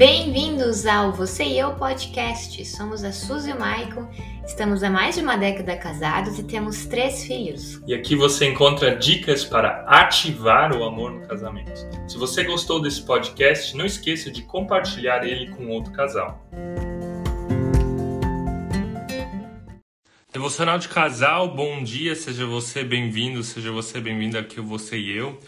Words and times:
Bem-vindos 0.00 0.86
ao 0.86 1.12
Você 1.12 1.44
e 1.44 1.58
Eu 1.58 1.74
Podcast. 1.74 2.64
Somos 2.64 3.04
a 3.04 3.12
Suzy 3.12 3.50
e 3.50 3.52
o 3.52 3.60
Maicon, 3.60 4.08
estamos 4.46 4.82
há 4.82 4.88
mais 4.88 5.16
de 5.16 5.20
uma 5.20 5.36
década 5.36 5.76
casados 5.76 6.38
e 6.38 6.42
temos 6.42 6.86
três 6.86 7.22
filhos. 7.24 7.82
E 7.86 7.92
aqui 7.92 8.16
você 8.16 8.46
encontra 8.46 8.96
dicas 8.96 9.44
para 9.44 9.84
ativar 9.86 10.74
o 10.74 10.84
amor 10.84 11.12
no 11.12 11.28
casamento. 11.28 11.86
Se 12.08 12.16
você 12.16 12.44
gostou 12.44 12.80
desse 12.80 13.02
podcast, 13.02 13.76
não 13.76 13.84
esqueça 13.84 14.30
de 14.30 14.40
compartilhar 14.40 15.22
ele 15.22 15.50
com 15.50 15.68
outro 15.68 15.92
casal. 15.92 16.48
Devocional 20.32 20.78
de 20.78 20.88
casal, 20.88 21.54
bom 21.54 21.82
dia, 21.82 22.14
seja 22.14 22.46
você 22.46 22.82
bem-vindo, 22.82 23.42
seja 23.42 23.70
você 23.70 24.00
bem-vindo 24.00 24.38
aqui, 24.38 24.62
você 24.62 24.96
e 24.96 25.14
eu. 25.14 25.38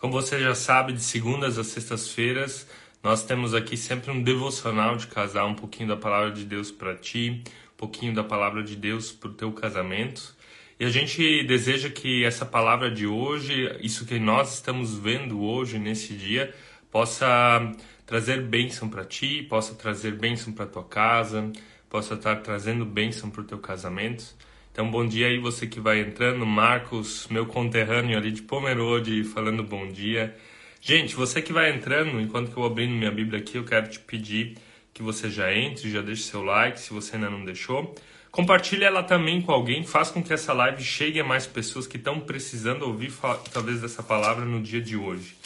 Como 0.00 0.12
você 0.12 0.40
já 0.40 0.56
sabe, 0.56 0.94
de 0.94 1.00
segundas 1.00 1.58
a 1.58 1.62
sextas-feiras 1.62 2.66
nós 3.02 3.24
temos 3.24 3.54
aqui 3.54 3.76
sempre 3.76 4.10
um 4.10 4.22
devocional 4.22 4.96
de 4.96 5.06
casal, 5.06 5.48
um 5.48 5.54
pouquinho 5.54 5.88
da 5.88 5.96
palavra 5.96 6.30
de 6.30 6.44
Deus 6.44 6.70
para 6.70 6.94
ti, 6.94 7.42
um 7.74 7.76
pouquinho 7.76 8.14
da 8.14 8.22
palavra 8.22 8.62
de 8.62 8.76
Deus 8.76 9.10
para 9.10 9.30
o 9.30 9.34
teu 9.34 9.50
casamento. 9.52 10.36
E 10.78 10.84
a 10.84 10.90
gente 10.90 11.42
deseja 11.44 11.88
que 11.88 12.24
essa 12.24 12.44
palavra 12.44 12.90
de 12.90 13.06
hoje, 13.06 13.76
isso 13.80 14.04
que 14.04 14.18
nós 14.18 14.54
estamos 14.54 14.98
vendo 14.98 15.42
hoje, 15.42 15.78
nesse 15.78 16.14
dia, 16.14 16.54
possa 16.90 17.72
trazer 18.04 18.42
bênção 18.42 18.88
para 18.88 19.04
ti, 19.04 19.42
possa 19.48 19.74
trazer 19.74 20.12
bênção 20.12 20.52
para 20.52 20.66
tua 20.66 20.84
casa, 20.84 21.50
possa 21.88 22.14
estar 22.14 22.36
trazendo 22.36 22.84
bênção 22.84 23.30
para 23.30 23.40
o 23.40 23.44
teu 23.44 23.58
casamento. 23.58 24.24
Então, 24.72 24.90
bom 24.90 25.06
dia 25.06 25.26
aí 25.26 25.38
você 25.38 25.66
que 25.66 25.80
vai 25.80 26.00
entrando, 26.00 26.44
Marcos, 26.46 27.26
meu 27.28 27.46
conterrâneo 27.46 28.16
ali 28.16 28.30
de 28.30 28.42
Pomerode, 28.42 29.24
falando 29.24 29.62
bom 29.62 29.88
dia. 29.88 30.36
Gente, 30.82 31.14
você 31.14 31.42
que 31.42 31.52
vai 31.52 31.70
entrando, 31.70 32.18
enquanto 32.18 32.50
que 32.50 32.56
eu 32.56 32.64
abrindo 32.64 32.92
minha 32.92 33.10
Bíblia 33.10 33.38
aqui, 33.38 33.56
eu 33.56 33.64
quero 33.64 33.88
te 33.88 34.00
pedir 34.00 34.56
que 34.94 35.02
você 35.02 35.28
já 35.28 35.52
entre, 35.54 35.90
já 35.90 36.00
deixe 36.00 36.22
seu 36.22 36.42
like, 36.42 36.80
se 36.80 36.92
você 36.92 37.16
ainda 37.16 37.28
não 37.28 37.44
deixou. 37.44 37.94
Compartilhe 38.30 38.84
ela 38.84 39.02
também 39.02 39.42
com 39.42 39.52
alguém, 39.52 39.84
faz 39.84 40.10
com 40.10 40.22
que 40.22 40.32
essa 40.32 40.52
live 40.54 40.82
chegue 40.82 41.20
a 41.20 41.24
mais 41.24 41.46
pessoas 41.46 41.86
que 41.86 41.98
estão 41.98 42.20
precisando 42.20 42.82
ouvir 42.82 43.12
talvez 43.52 43.80
dessa 43.80 44.02
palavra 44.02 44.44
no 44.44 44.62
dia 44.62 44.80
de 44.80 44.96
hoje. 44.96 45.36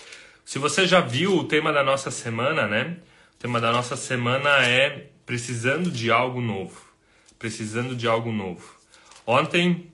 Se 0.44 0.58
você 0.58 0.86
já 0.86 1.00
viu 1.00 1.36
o 1.36 1.44
tema 1.44 1.72
da 1.72 1.82
nossa 1.82 2.10
semana, 2.10 2.68
né? 2.68 2.96
O 3.36 3.38
tema 3.40 3.60
da 3.60 3.72
nossa 3.72 3.96
semana 3.96 4.64
é 4.64 5.08
precisando 5.26 5.90
de 5.90 6.12
algo 6.12 6.40
novo. 6.40 6.80
Precisando 7.38 7.96
de 7.96 8.06
algo 8.06 8.30
novo. 8.30 8.62
Ontem 9.26 9.90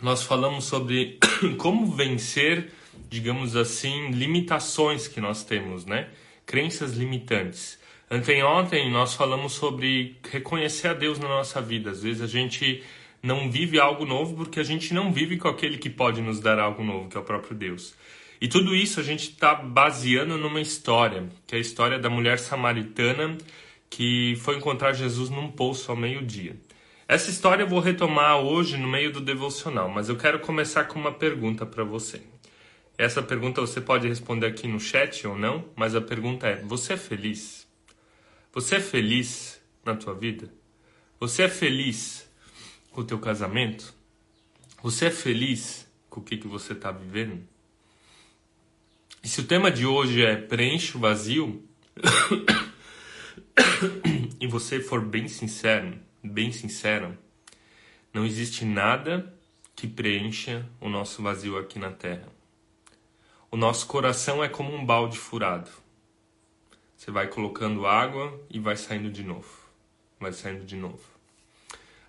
nós 0.00 0.22
falamos 0.22 0.64
sobre 0.64 1.18
como 1.58 1.90
vencer 1.92 2.72
digamos 3.10 3.56
assim, 3.56 4.12
limitações 4.12 5.08
que 5.08 5.20
nós 5.20 5.42
temos, 5.42 5.84
né? 5.84 6.08
Crenças 6.46 6.92
limitantes. 6.92 7.78
Ontem, 8.08 8.42
ontem 8.42 8.90
nós 8.90 9.14
falamos 9.14 9.52
sobre 9.52 10.16
reconhecer 10.30 10.88
a 10.88 10.94
Deus 10.94 11.18
na 11.18 11.28
nossa 11.28 11.60
vida. 11.60 11.90
Às 11.90 12.02
vezes 12.02 12.22
a 12.22 12.26
gente 12.26 12.82
não 13.20 13.50
vive 13.50 13.80
algo 13.80 14.06
novo 14.06 14.36
porque 14.36 14.60
a 14.60 14.64
gente 14.64 14.94
não 14.94 15.12
vive 15.12 15.36
com 15.36 15.48
aquele 15.48 15.76
que 15.76 15.90
pode 15.90 16.22
nos 16.22 16.40
dar 16.40 16.58
algo 16.60 16.84
novo, 16.84 17.08
que 17.08 17.16
é 17.16 17.20
o 17.20 17.24
próprio 17.24 17.56
Deus. 17.56 17.94
E 18.40 18.48
tudo 18.48 18.74
isso 18.74 19.00
a 19.00 19.02
gente 19.02 19.30
está 19.30 19.54
baseando 19.54 20.38
numa 20.38 20.60
história, 20.60 21.28
que 21.46 21.54
é 21.54 21.58
a 21.58 21.60
história 21.60 21.98
da 21.98 22.08
mulher 22.08 22.38
samaritana 22.38 23.36
que 23.90 24.36
foi 24.36 24.56
encontrar 24.56 24.92
Jesus 24.92 25.28
num 25.28 25.50
poço 25.50 25.90
ao 25.90 25.96
meio-dia. 25.96 26.56
Essa 27.08 27.28
história 27.28 27.64
eu 27.64 27.68
vou 27.68 27.80
retomar 27.80 28.38
hoje 28.38 28.76
no 28.76 28.86
meio 28.86 29.12
do 29.12 29.20
devocional, 29.20 29.88
mas 29.88 30.08
eu 30.08 30.16
quero 30.16 30.38
começar 30.38 30.84
com 30.84 30.98
uma 30.98 31.12
pergunta 31.12 31.66
para 31.66 31.82
você. 31.82 32.22
Essa 33.00 33.22
pergunta 33.22 33.62
você 33.62 33.80
pode 33.80 34.06
responder 34.06 34.44
aqui 34.44 34.68
no 34.68 34.78
chat 34.78 35.26
ou 35.26 35.34
não, 35.34 35.66
mas 35.74 35.94
a 35.94 36.02
pergunta 36.02 36.46
é: 36.46 36.56
você 36.56 36.92
é 36.92 36.96
feliz? 36.98 37.66
Você 38.52 38.76
é 38.76 38.80
feliz 38.80 39.58
na 39.82 39.96
tua 39.96 40.12
vida? 40.12 40.52
Você 41.18 41.44
é 41.44 41.48
feliz 41.48 42.30
com 42.90 43.00
o 43.00 43.04
teu 43.04 43.18
casamento? 43.18 43.94
Você 44.82 45.06
é 45.06 45.10
feliz 45.10 45.90
com 46.10 46.20
o 46.20 46.22
que, 46.22 46.36
que 46.36 46.46
você 46.46 46.74
está 46.74 46.92
vivendo? 46.92 47.42
E 49.24 49.28
se 49.28 49.40
o 49.40 49.44
tema 49.44 49.70
de 49.70 49.86
hoje 49.86 50.22
é 50.22 50.36
preenche 50.36 50.98
o 50.98 51.00
vazio, 51.00 51.66
e 54.38 54.46
você 54.46 54.78
for 54.78 55.02
bem 55.02 55.26
sincero, 55.26 55.98
bem 56.22 56.52
sincero, 56.52 57.16
não 58.12 58.26
existe 58.26 58.66
nada 58.66 59.34
que 59.74 59.88
preencha 59.88 60.68
o 60.78 60.90
nosso 60.90 61.22
vazio 61.22 61.56
aqui 61.56 61.78
na 61.78 61.90
Terra. 61.90 62.39
O 63.52 63.56
nosso 63.56 63.84
coração 63.88 64.44
é 64.44 64.48
como 64.48 64.72
um 64.72 64.86
balde 64.86 65.18
furado. 65.18 65.68
Você 66.96 67.10
vai 67.10 67.26
colocando 67.26 67.84
água 67.84 68.40
e 68.48 68.60
vai 68.60 68.76
saindo 68.76 69.10
de 69.10 69.24
novo. 69.24 69.48
Vai 70.20 70.32
saindo 70.32 70.64
de 70.64 70.76
novo. 70.76 71.00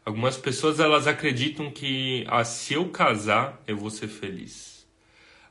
Algumas 0.05 0.37
pessoas 0.37 0.79
elas 0.79 1.07
acreditam 1.07 1.71
que 1.71 2.23
ah, 2.27 2.43
se 2.43 2.75
eu 2.75 2.89
casar, 2.89 3.59
eu 3.65 3.75
vou 3.75 3.89
ser 3.89 4.07
feliz. 4.07 4.85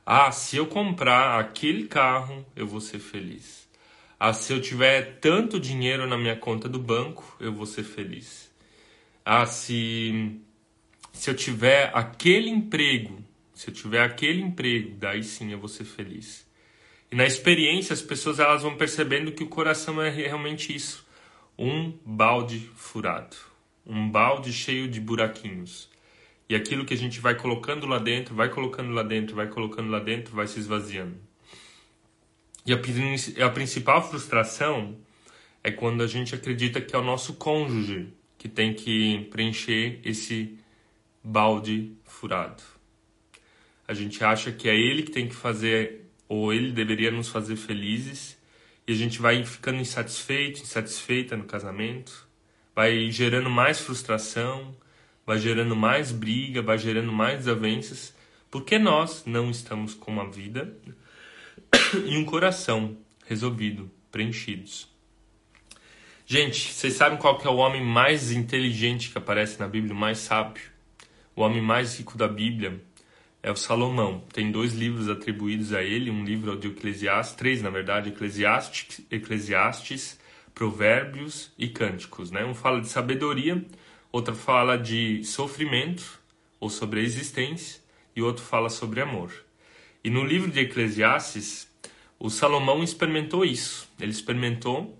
Ah, 0.05 0.31
se 0.31 0.55
eu 0.55 0.65
comprar 0.65 1.37
aquele 1.37 1.87
carro, 1.87 2.45
eu 2.55 2.65
vou 2.65 2.79
ser 2.79 2.99
feliz. 2.99 3.67
Ah, 4.17 4.31
se 4.31 4.53
eu 4.53 4.61
tiver 4.61 5.19
tanto 5.19 5.59
dinheiro 5.59 6.07
na 6.07 6.17
minha 6.17 6.37
conta 6.37 6.69
do 6.69 6.79
banco, 6.79 7.35
eu 7.37 7.51
vou 7.51 7.65
ser 7.65 7.83
feliz. 7.83 8.49
Ah, 9.25 9.45
se 9.45 10.39
se 11.11 11.29
eu 11.29 11.35
tiver 11.35 11.91
aquele 11.93 12.49
emprego 12.49 13.21
se 13.61 13.69
eu 13.69 13.73
tiver 13.75 14.01
aquele 14.01 14.41
emprego, 14.41 14.95
daí 14.97 15.23
sim 15.23 15.51
eu 15.51 15.59
vou 15.59 15.67
ser 15.67 15.83
feliz. 15.83 16.49
E 17.11 17.15
na 17.15 17.25
experiência 17.25 17.93
as 17.93 18.01
pessoas 18.01 18.39
elas 18.39 18.63
vão 18.63 18.75
percebendo 18.75 19.31
que 19.31 19.43
o 19.43 19.47
coração 19.47 20.01
é 20.01 20.09
realmente 20.09 20.75
isso, 20.75 21.05
um 21.59 21.95
balde 22.03 22.71
furado, 22.75 23.37
um 23.85 24.09
balde 24.09 24.51
cheio 24.51 24.87
de 24.87 24.99
buraquinhos. 24.99 25.87
E 26.49 26.55
aquilo 26.55 26.85
que 26.85 26.95
a 26.95 26.97
gente 26.97 27.19
vai 27.19 27.35
colocando 27.35 27.85
lá 27.85 27.99
dentro, 27.99 28.33
vai 28.33 28.49
colocando 28.49 28.93
lá 28.93 29.03
dentro, 29.03 29.35
vai 29.35 29.47
colocando 29.47 29.91
lá 29.91 29.99
dentro, 29.99 30.35
vai 30.35 30.47
se 30.47 30.57
esvaziando. 30.57 31.17
E 32.65 32.73
a, 32.73 33.45
a 33.45 33.49
principal 33.51 34.09
frustração 34.09 34.97
é 35.63 35.69
quando 35.69 36.01
a 36.01 36.07
gente 36.07 36.33
acredita 36.33 36.81
que 36.81 36.95
é 36.95 36.97
o 36.97 37.03
nosso 37.03 37.35
cônjuge 37.35 38.11
que 38.39 38.49
tem 38.49 38.73
que 38.73 39.27
preencher 39.29 39.99
esse 40.03 40.57
balde 41.23 41.95
furado. 42.03 42.80
A 43.91 43.93
gente 43.93 44.23
acha 44.23 44.53
que 44.53 44.69
é 44.69 44.73
ele 44.73 45.03
que 45.03 45.11
tem 45.11 45.27
que 45.27 45.35
fazer, 45.35 46.09
ou 46.29 46.53
ele 46.53 46.71
deveria 46.71 47.11
nos 47.11 47.27
fazer 47.27 47.57
felizes, 47.57 48.37
e 48.87 48.93
a 48.93 48.95
gente 48.95 49.19
vai 49.19 49.43
ficando 49.43 49.81
insatisfeito, 49.81 50.61
insatisfeita 50.61 51.35
no 51.35 51.43
casamento, 51.43 52.25
vai 52.73 53.11
gerando 53.11 53.49
mais 53.49 53.81
frustração, 53.81 54.73
vai 55.25 55.39
gerando 55.39 55.75
mais 55.75 56.13
briga, 56.13 56.61
vai 56.61 56.77
gerando 56.77 57.11
mais 57.11 57.39
desavenças, 57.39 58.15
porque 58.49 58.79
nós 58.79 59.25
não 59.25 59.51
estamos 59.51 59.93
com 59.93 60.09
uma 60.09 60.31
vida 60.31 60.73
e 62.07 62.15
um 62.15 62.23
coração 62.23 62.97
resolvido, 63.27 63.91
preenchidos. 64.09 64.87
Gente, 66.25 66.71
vocês 66.71 66.93
sabem 66.93 67.19
qual 67.19 67.37
que 67.37 67.45
é 67.45 67.49
o 67.49 67.57
homem 67.57 67.83
mais 67.83 68.31
inteligente 68.31 69.09
que 69.09 69.17
aparece 69.17 69.59
na 69.59 69.67
Bíblia, 69.67 69.93
o 69.93 69.97
mais 69.97 70.19
sábio? 70.19 70.63
O 71.35 71.41
homem 71.41 71.61
mais 71.61 71.97
rico 71.97 72.17
da 72.17 72.29
Bíblia 72.29 72.81
é 73.43 73.51
o 73.51 73.55
Salomão. 73.55 74.23
Tem 74.31 74.51
dois 74.51 74.73
livros 74.73 75.09
atribuídos 75.09 75.73
a 75.73 75.81
ele, 75.81 76.11
um 76.11 76.23
livro 76.23 76.57
de 76.57 76.67
Eclesiastes, 76.67 77.35
três 77.35 77.61
na 77.61 77.69
verdade, 77.69 78.09
Eclesiastes, 78.09 79.01
Eclesiastes 79.09 80.19
Provérbios 80.53 81.51
e 81.57 81.67
Cânticos. 81.67 82.29
Né? 82.29 82.45
Um 82.45 82.53
fala 82.53 82.81
de 82.81 82.87
sabedoria, 82.87 83.65
outro 84.11 84.35
fala 84.35 84.77
de 84.77 85.23
sofrimento, 85.23 86.19
ou 86.59 86.69
sobre 86.69 86.99
a 86.99 87.03
existência, 87.03 87.81
e 88.15 88.21
outro 88.21 88.43
fala 88.43 88.69
sobre 88.69 89.01
amor. 89.01 89.31
E 90.03 90.09
no 90.09 90.23
livro 90.23 90.51
de 90.51 90.59
Eclesiastes, 90.59 91.67
o 92.19 92.29
Salomão 92.29 92.83
experimentou 92.83 93.43
isso. 93.43 93.89
Ele 93.99 94.11
experimentou 94.11 94.97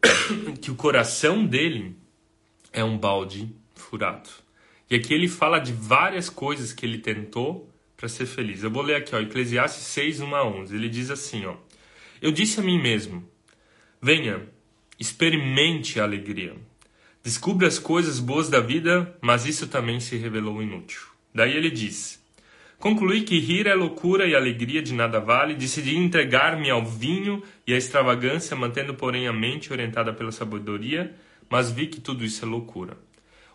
que 0.62 0.70
o 0.70 0.74
coração 0.74 1.44
dele 1.44 1.96
é 2.72 2.82
um 2.82 2.96
balde 2.96 3.54
furado. 3.74 4.30
E 4.90 4.96
aqui 4.96 5.14
ele 5.14 5.28
fala 5.28 5.60
de 5.60 5.72
várias 5.72 6.28
coisas 6.28 6.72
que 6.72 6.84
ele 6.84 6.98
tentou 6.98 7.70
para 7.96 8.08
ser 8.08 8.26
feliz. 8.26 8.64
Eu 8.64 8.70
vou 8.70 8.82
ler 8.82 8.96
aqui, 8.96 9.14
ó, 9.14 9.20
Eclesiastes 9.20 9.84
6, 9.84 10.20
1 10.20 10.34
a 10.34 10.44
11. 10.44 10.74
Ele 10.74 10.88
diz 10.88 11.10
assim, 11.10 11.46
ó: 11.46 11.54
Eu 12.20 12.32
disse 12.32 12.58
a 12.58 12.62
mim 12.62 12.80
mesmo: 12.80 13.24
Venha, 14.02 14.42
experimente 14.98 16.00
a 16.00 16.02
alegria. 16.02 16.56
Descubra 17.22 17.68
as 17.68 17.78
coisas 17.78 18.18
boas 18.18 18.48
da 18.48 18.60
vida, 18.60 19.16
mas 19.20 19.46
isso 19.46 19.68
também 19.68 20.00
se 20.00 20.16
revelou 20.16 20.60
inútil. 20.60 21.02
Daí 21.32 21.56
ele 21.56 21.70
diz: 21.70 22.20
Concluí 22.78 23.22
que 23.22 23.38
rir 23.38 23.66
é 23.66 23.74
loucura 23.74 24.26
e 24.26 24.34
alegria 24.34 24.82
de 24.82 24.94
nada 24.94 25.20
vale, 25.20 25.54
decidi 25.54 25.96
entregar-me 25.96 26.70
ao 26.70 26.84
vinho 26.84 27.42
e 27.66 27.74
à 27.74 27.76
extravagância, 27.76 28.56
mantendo, 28.56 28.94
porém, 28.94 29.28
a 29.28 29.32
mente 29.32 29.70
orientada 29.70 30.12
pela 30.14 30.32
sabedoria, 30.32 31.14
mas 31.48 31.70
vi 31.70 31.86
que 31.86 32.00
tudo 32.00 32.24
isso 32.24 32.44
é 32.44 32.48
loucura. 32.48 32.96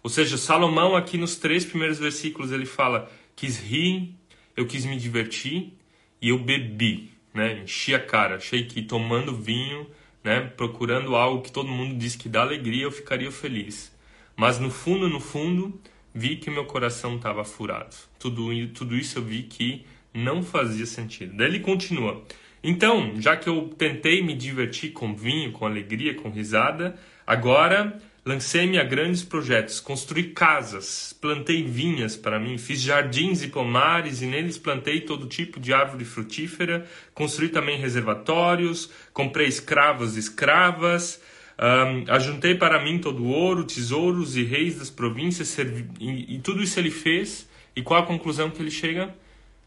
Ou 0.05 0.09
seja, 0.09 0.37
Salomão 0.37 0.95
aqui 0.95 1.17
nos 1.17 1.35
três 1.35 1.65
primeiros 1.65 1.97
versículos 1.97 2.51
ele 2.51 2.67
fala: 2.67 3.11
quis 3.35 3.59
rir, 3.59 4.13
eu 4.55 4.67
quis 4.67 4.85
me 4.85 4.97
divertir 4.97 5.73
e 6.21 6.29
eu 6.29 6.37
bebi, 6.37 7.09
né? 7.33 7.63
Enchi 7.63 7.95
a 7.95 7.99
cara, 7.99 8.35
achei 8.35 8.65
que 8.65 8.83
tomando 8.83 9.35
vinho 9.35 9.87
né, 10.23 10.41
procurando 10.41 11.15
algo 11.15 11.41
que 11.41 11.51
todo 11.51 11.69
mundo 11.69 11.95
diz 11.95 12.15
que 12.15 12.29
dá 12.29 12.41
alegria, 12.41 12.83
eu 12.83 12.91
ficaria 12.91 13.31
feliz. 13.31 13.91
Mas 14.35 14.59
no 14.59 14.69
fundo, 14.69 15.09
no 15.09 15.19
fundo, 15.19 15.81
vi 16.13 16.35
que 16.35 16.51
meu 16.51 16.65
coração 16.65 17.15
estava 17.15 17.43
furado. 17.43 17.95
Tudo, 18.19 18.51
tudo 18.75 18.95
isso 18.95 19.17
eu 19.17 19.23
vi 19.23 19.41
que 19.41 19.87
não 20.13 20.43
fazia 20.43 20.85
sentido. 20.85 21.35
Daí 21.35 21.47
ele 21.47 21.59
continua. 21.61 22.23
Então, 22.63 23.19
já 23.19 23.35
que 23.35 23.49
eu 23.49 23.73
tentei 23.75 24.21
me 24.21 24.35
divertir 24.35 24.91
com 24.91 25.15
vinho, 25.15 25.51
com 25.51 25.65
alegria, 25.65 26.13
com 26.13 26.29
risada, 26.29 26.95
agora 27.25 27.99
lancei-me 28.25 28.79
a 28.79 28.83
grandes 28.83 29.23
projetos. 29.23 29.79
Construí 29.79 30.31
casas, 30.31 31.13
plantei 31.21 31.63
vinhas 31.63 32.17
para 32.17 32.39
mim, 32.39 32.57
fiz 32.57 32.81
jardins 32.81 33.43
e 33.43 33.47
pomares 33.47 34.21
e 34.21 34.25
neles 34.25 34.57
plantei 34.57 35.01
todo 35.01 35.27
tipo 35.27 35.59
de 35.59 35.73
árvore 35.73 36.03
frutífera. 36.03 36.85
Construí 37.13 37.49
também 37.49 37.77
reservatórios, 37.77 38.89
comprei 39.13 39.47
escravos 39.47 40.15
e 40.15 40.19
escravas. 40.19 41.21
Um, 41.57 42.11
ajuntei 42.11 42.55
para 42.55 42.83
mim 42.83 42.99
todo 42.99 43.23
o 43.23 43.27
ouro, 43.27 43.63
tesouros 43.63 44.35
e 44.35 44.43
reis 44.43 44.79
das 44.79 44.89
províncias, 44.89 45.47
servi... 45.47 45.87
e, 45.99 46.35
e 46.35 46.39
tudo 46.39 46.61
isso 46.61 46.79
ele 46.79 46.91
fez. 46.91 47.47
E 47.75 47.81
qual 47.81 48.01
a 48.01 48.05
conclusão 48.05 48.49
que 48.49 48.61
ele 48.61 48.71
chega? 48.71 49.15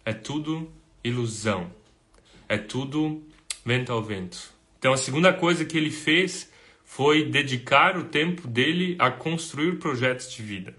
É 0.04 0.12
tudo 0.12 0.70
ilusão 1.04 1.70
é 2.49 2.56
tudo 2.56 3.22
vento 3.64 3.93
ao 3.93 4.02
vento. 4.02 4.50
Então 4.78 4.93
a 4.93 4.96
segunda 4.96 5.32
coisa 5.32 5.64
que 5.64 5.76
ele 5.76 5.90
fez 5.90 6.48
foi 6.90 7.23
dedicar 7.23 7.99
o 7.99 8.05
tempo 8.05 8.49
dele 8.49 8.96
a 8.99 9.11
construir 9.11 9.79
projetos 9.79 10.32
de 10.32 10.43
vida, 10.43 10.75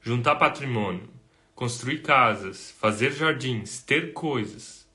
juntar 0.00 0.36
patrimônio, 0.36 1.06
construir 1.54 2.00
casas, 2.00 2.74
fazer 2.80 3.12
jardins, 3.12 3.80
ter 3.82 4.14
coisas. 4.14 4.88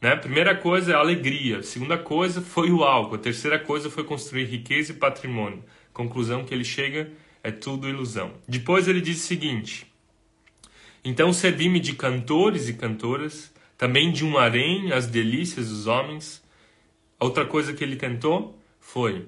Né? 0.00 0.14
Primeira 0.14 0.54
coisa 0.54 0.92
é 0.92 0.94
alegria, 0.94 1.62
segunda 1.64 1.98
coisa 1.98 2.40
foi 2.40 2.70
o 2.70 2.84
álcool, 2.84 3.16
a 3.16 3.18
terceira 3.18 3.58
coisa 3.58 3.90
foi 3.90 4.04
construir 4.04 4.44
riqueza 4.44 4.92
e 4.92 4.96
patrimônio. 4.96 5.64
Conclusão 5.92 6.44
que 6.44 6.54
ele 6.54 6.64
chega 6.64 7.10
é 7.42 7.50
tudo 7.50 7.88
ilusão. 7.88 8.32
Depois 8.46 8.86
ele 8.86 9.00
diz 9.00 9.24
o 9.24 9.26
seguinte: 9.26 9.92
Então 11.04 11.32
servi-me 11.32 11.80
de 11.80 11.94
cantores 11.94 12.68
e 12.68 12.74
cantoras 12.74 13.52
também 13.76 14.12
de 14.12 14.24
um 14.24 14.38
harém 14.38 14.92
as 14.92 15.08
delícias 15.08 15.68
dos 15.68 15.88
homens. 15.88 16.40
Outra 17.18 17.44
coisa 17.44 17.74
que 17.74 17.82
ele 17.82 17.96
tentou 17.96 18.56
foi 18.78 19.26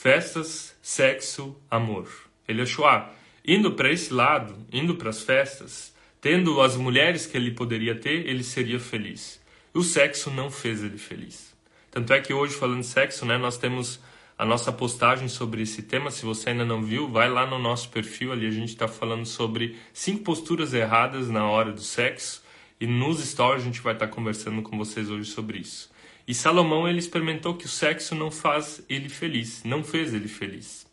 festas, 0.00 0.74
sexo, 0.80 1.54
amor. 1.70 2.08
Ele 2.48 2.62
achou, 2.62 2.86
ah, 2.86 3.12
indo 3.46 3.72
para 3.72 3.92
esse 3.92 4.14
lado, 4.14 4.56
indo 4.72 4.94
para 4.94 5.10
as 5.10 5.20
festas, 5.22 5.94
tendo 6.22 6.62
as 6.62 6.74
mulheres 6.74 7.26
que 7.26 7.36
ele 7.36 7.50
poderia 7.50 7.94
ter, 7.94 8.26
ele 8.26 8.42
seria 8.42 8.80
feliz. 8.80 9.38
O 9.74 9.82
sexo 9.82 10.30
não 10.30 10.50
fez 10.50 10.82
ele 10.82 10.96
feliz. 10.96 11.54
Tanto 11.90 12.14
é 12.14 12.20
que 12.22 12.32
hoje, 12.32 12.54
falando 12.54 12.80
de 12.80 12.86
sexo, 12.86 13.26
né, 13.26 13.36
nós 13.36 13.58
temos 13.58 14.00
a 14.38 14.46
nossa 14.46 14.72
postagem 14.72 15.28
sobre 15.28 15.60
esse 15.60 15.82
tema. 15.82 16.10
Se 16.10 16.24
você 16.24 16.48
ainda 16.48 16.64
não 16.64 16.80
viu, 16.80 17.06
vai 17.06 17.28
lá 17.28 17.46
no 17.46 17.58
nosso 17.58 17.90
perfil, 17.90 18.32
ali 18.32 18.46
a 18.46 18.50
gente 18.50 18.70
está 18.70 18.88
falando 18.88 19.26
sobre 19.26 19.76
cinco 19.92 20.24
posturas 20.24 20.72
erradas 20.72 21.28
na 21.28 21.46
hora 21.46 21.72
do 21.72 21.82
sexo. 21.82 22.42
E 22.80 22.86
nos 22.86 23.22
stories 23.22 23.64
a 23.64 23.66
gente 23.66 23.82
vai 23.82 23.92
estar 23.92 24.08
conversando 24.08 24.62
com 24.62 24.78
vocês 24.78 25.10
hoje 25.10 25.30
sobre 25.30 25.58
isso. 25.58 25.89
E 26.30 26.34
Salomão 26.34 26.86
ele 26.86 27.00
experimentou 27.00 27.56
que 27.56 27.66
o 27.66 27.68
sexo 27.68 28.14
não 28.14 28.30
faz 28.30 28.80
ele 28.88 29.08
feliz, 29.08 29.64
não 29.64 29.82
fez 29.82 30.14
ele 30.14 30.28
feliz. 30.28 30.86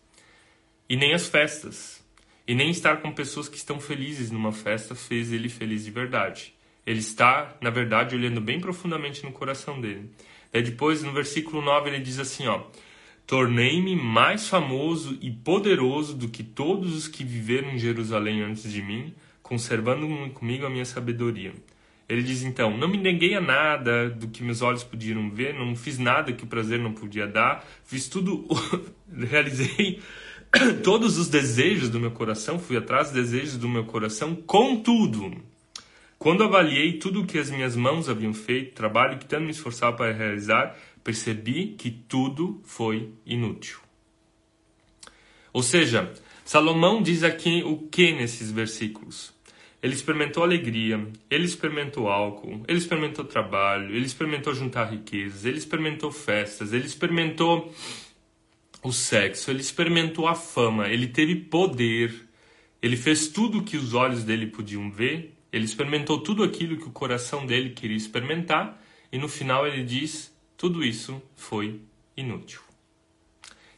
E 0.89 0.95
nem 0.95 1.13
as 1.13 1.27
festas. 1.27 2.03
E 2.47 2.55
nem 2.55 2.71
estar 2.71 3.03
com 3.03 3.11
pessoas 3.11 3.47
que 3.47 3.55
estão 3.55 3.79
felizes 3.79 4.31
numa 4.31 4.51
festa 4.51 4.95
fez 4.95 5.31
ele 5.31 5.47
feliz 5.47 5.85
de 5.85 5.91
verdade. 5.91 6.55
Ele 6.87 6.97
está, 6.97 7.55
na 7.61 7.69
verdade, 7.69 8.15
olhando 8.15 8.41
bem 8.41 8.59
profundamente 8.59 9.23
no 9.23 9.31
coração 9.31 9.79
dele. 9.79 10.09
Daí 10.51 10.63
depois, 10.63 11.03
no 11.03 11.13
versículo 11.13 11.61
9, 11.61 11.91
ele 11.91 11.99
diz 11.99 12.17
assim, 12.17 12.47
ó: 12.47 12.63
Tornei-me 13.27 13.95
mais 13.95 14.47
famoso 14.47 15.19
e 15.21 15.29
poderoso 15.29 16.17
do 16.17 16.29
que 16.29 16.41
todos 16.41 16.95
os 16.95 17.07
que 17.07 17.23
viveram 17.23 17.69
em 17.69 17.77
Jerusalém 17.77 18.41
antes 18.41 18.73
de 18.73 18.81
mim, 18.81 19.13
conservando 19.43 20.07
comigo 20.31 20.65
a 20.65 20.69
minha 20.71 20.83
sabedoria. 20.83 21.53
Ele 22.07 22.23
diz 22.23 22.43
então: 22.43 22.77
Não 22.77 22.87
me 22.87 22.97
neguei 22.97 23.35
a 23.35 23.41
nada 23.41 24.09
do 24.09 24.27
que 24.27 24.43
meus 24.43 24.61
olhos 24.61 24.83
podiam 24.83 25.29
ver, 25.29 25.53
não 25.53 25.75
fiz 25.75 25.97
nada 25.97 26.31
que 26.31 26.43
o 26.43 26.47
prazer 26.47 26.79
não 26.79 26.93
podia 26.93 27.27
dar, 27.27 27.65
fiz 27.83 28.07
tudo, 28.07 28.47
realizei 29.11 29.99
todos 30.83 31.17
os 31.17 31.27
desejos 31.27 31.89
do 31.89 31.99
meu 31.99 32.11
coração, 32.11 32.59
fui 32.59 32.77
atrás 32.77 33.11
dos 33.11 33.15
desejos 33.15 33.57
do 33.57 33.67
meu 33.67 33.85
coração, 33.85 34.35
contudo, 34.35 35.35
quando 36.17 36.43
avaliei 36.43 36.93
tudo 36.93 37.21
o 37.21 37.25
que 37.25 37.37
as 37.37 37.49
minhas 37.49 37.75
mãos 37.75 38.09
haviam 38.09 38.33
feito, 38.33 38.73
trabalho 38.73 39.19
que 39.19 39.25
tanto 39.25 39.43
me 39.43 39.51
esforçava 39.51 39.95
para 39.97 40.13
realizar, 40.13 40.77
percebi 41.03 41.75
que 41.77 41.91
tudo 41.91 42.61
foi 42.63 43.11
inútil. 43.25 43.77
Ou 45.53 45.61
seja, 45.61 46.13
Salomão 46.43 47.01
diz 47.01 47.23
aqui 47.23 47.63
o 47.63 47.77
que 47.77 48.13
nesses 48.13 48.51
versículos? 48.51 49.33
Ele 49.87 49.95
experimentou 49.95 50.43
alegria, 50.43 51.07
ele 51.29 51.45
experimentou 51.45 52.09
álcool, 52.09 52.61
ele 52.67 52.77
experimentou 52.77 53.23
trabalho, 53.23 53.95
ele 53.95 54.05
experimentou 54.05 54.53
juntar 54.53 54.83
riquezas, 54.83 55.45
ele 55.45 55.57
experimentou 55.57 56.11
festas, 56.11 56.73
ele 56.73 56.85
experimentou 56.85 57.73
o 58.83 58.91
sexo, 58.91 59.49
ele 59.49 59.61
experimentou 59.61 60.27
a 60.27 60.35
fama, 60.35 60.89
ele 60.89 61.07
teve 61.07 61.37
poder, 61.37 62.13
ele 62.81 62.97
fez 62.97 63.29
tudo 63.29 63.59
o 63.59 63.63
que 63.63 63.77
os 63.77 63.93
olhos 63.93 64.25
dele 64.25 64.47
podiam 64.47 64.91
ver, 64.91 65.33
ele 65.53 65.63
experimentou 65.63 66.19
tudo 66.19 66.43
aquilo 66.43 66.75
que 66.75 66.89
o 66.89 66.91
coração 66.91 67.45
dele 67.45 67.69
queria 67.69 67.95
experimentar 67.95 68.83
e 69.09 69.17
no 69.17 69.29
final 69.29 69.65
ele 69.65 69.85
diz: 69.85 70.35
tudo 70.57 70.83
isso 70.83 71.21
foi 71.33 71.79
inútil. 72.17 72.59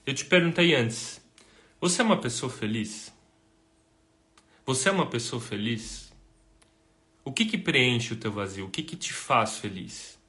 Eu 0.07 0.15
te 0.15 0.25
perguntei 0.25 0.73
antes: 0.73 1.21
você 1.79 2.01
é 2.01 2.05
uma 2.05 2.17
pessoa 2.17 2.51
feliz? 2.51 3.13
Você 4.69 4.87
é 4.87 4.91
uma 4.91 5.07
pessoa 5.07 5.41
feliz? 5.41 6.13
O 7.25 7.31
que 7.31 7.43
que 7.43 7.57
preenche 7.57 8.13
o 8.13 8.15
teu 8.15 8.31
vazio? 8.31 8.67
O 8.67 8.69
que 8.69 8.83
que 8.83 8.95
te 8.95 9.11
faz 9.11 9.57
feliz? 9.57 10.19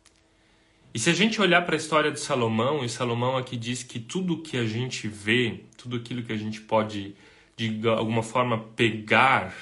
E 0.94 0.98
se 0.98 1.10
a 1.10 1.12
gente 1.12 1.42
olhar 1.42 1.60
para 1.66 1.74
a 1.74 1.76
história 1.76 2.10
de 2.10 2.18
Salomão, 2.18 2.82
e 2.82 2.88
Salomão 2.88 3.36
aqui 3.36 3.54
diz 3.54 3.82
que 3.82 4.00
tudo 4.00 4.40
que 4.40 4.56
a 4.56 4.64
gente 4.64 5.06
vê, 5.06 5.64
tudo 5.76 5.96
aquilo 5.96 6.22
que 6.22 6.32
a 6.32 6.38
gente 6.38 6.58
pode 6.58 7.14
de 7.54 7.86
alguma 7.86 8.22
forma 8.22 8.58
pegar 8.74 9.54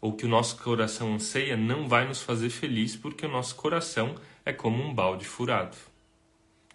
ou 0.00 0.12
que 0.12 0.24
o 0.24 0.28
nosso 0.28 0.62
coração 0.62 1.14
anseia, 1.14 1.56
não 1.56 1.88
vai 1.88 2.06
nos 2.06 2.22
fazer 2.22 2.50
feliz, 2.50 2.94
porque 2.94 3.26
o 3.26 3.28
nosso 3.28 3.56
coração 3.56 4.14
é 4.44 4.52
como 4.52 4.80
um 4.80 4.94
balde 4.94 5.24
furado. 5.24 5.76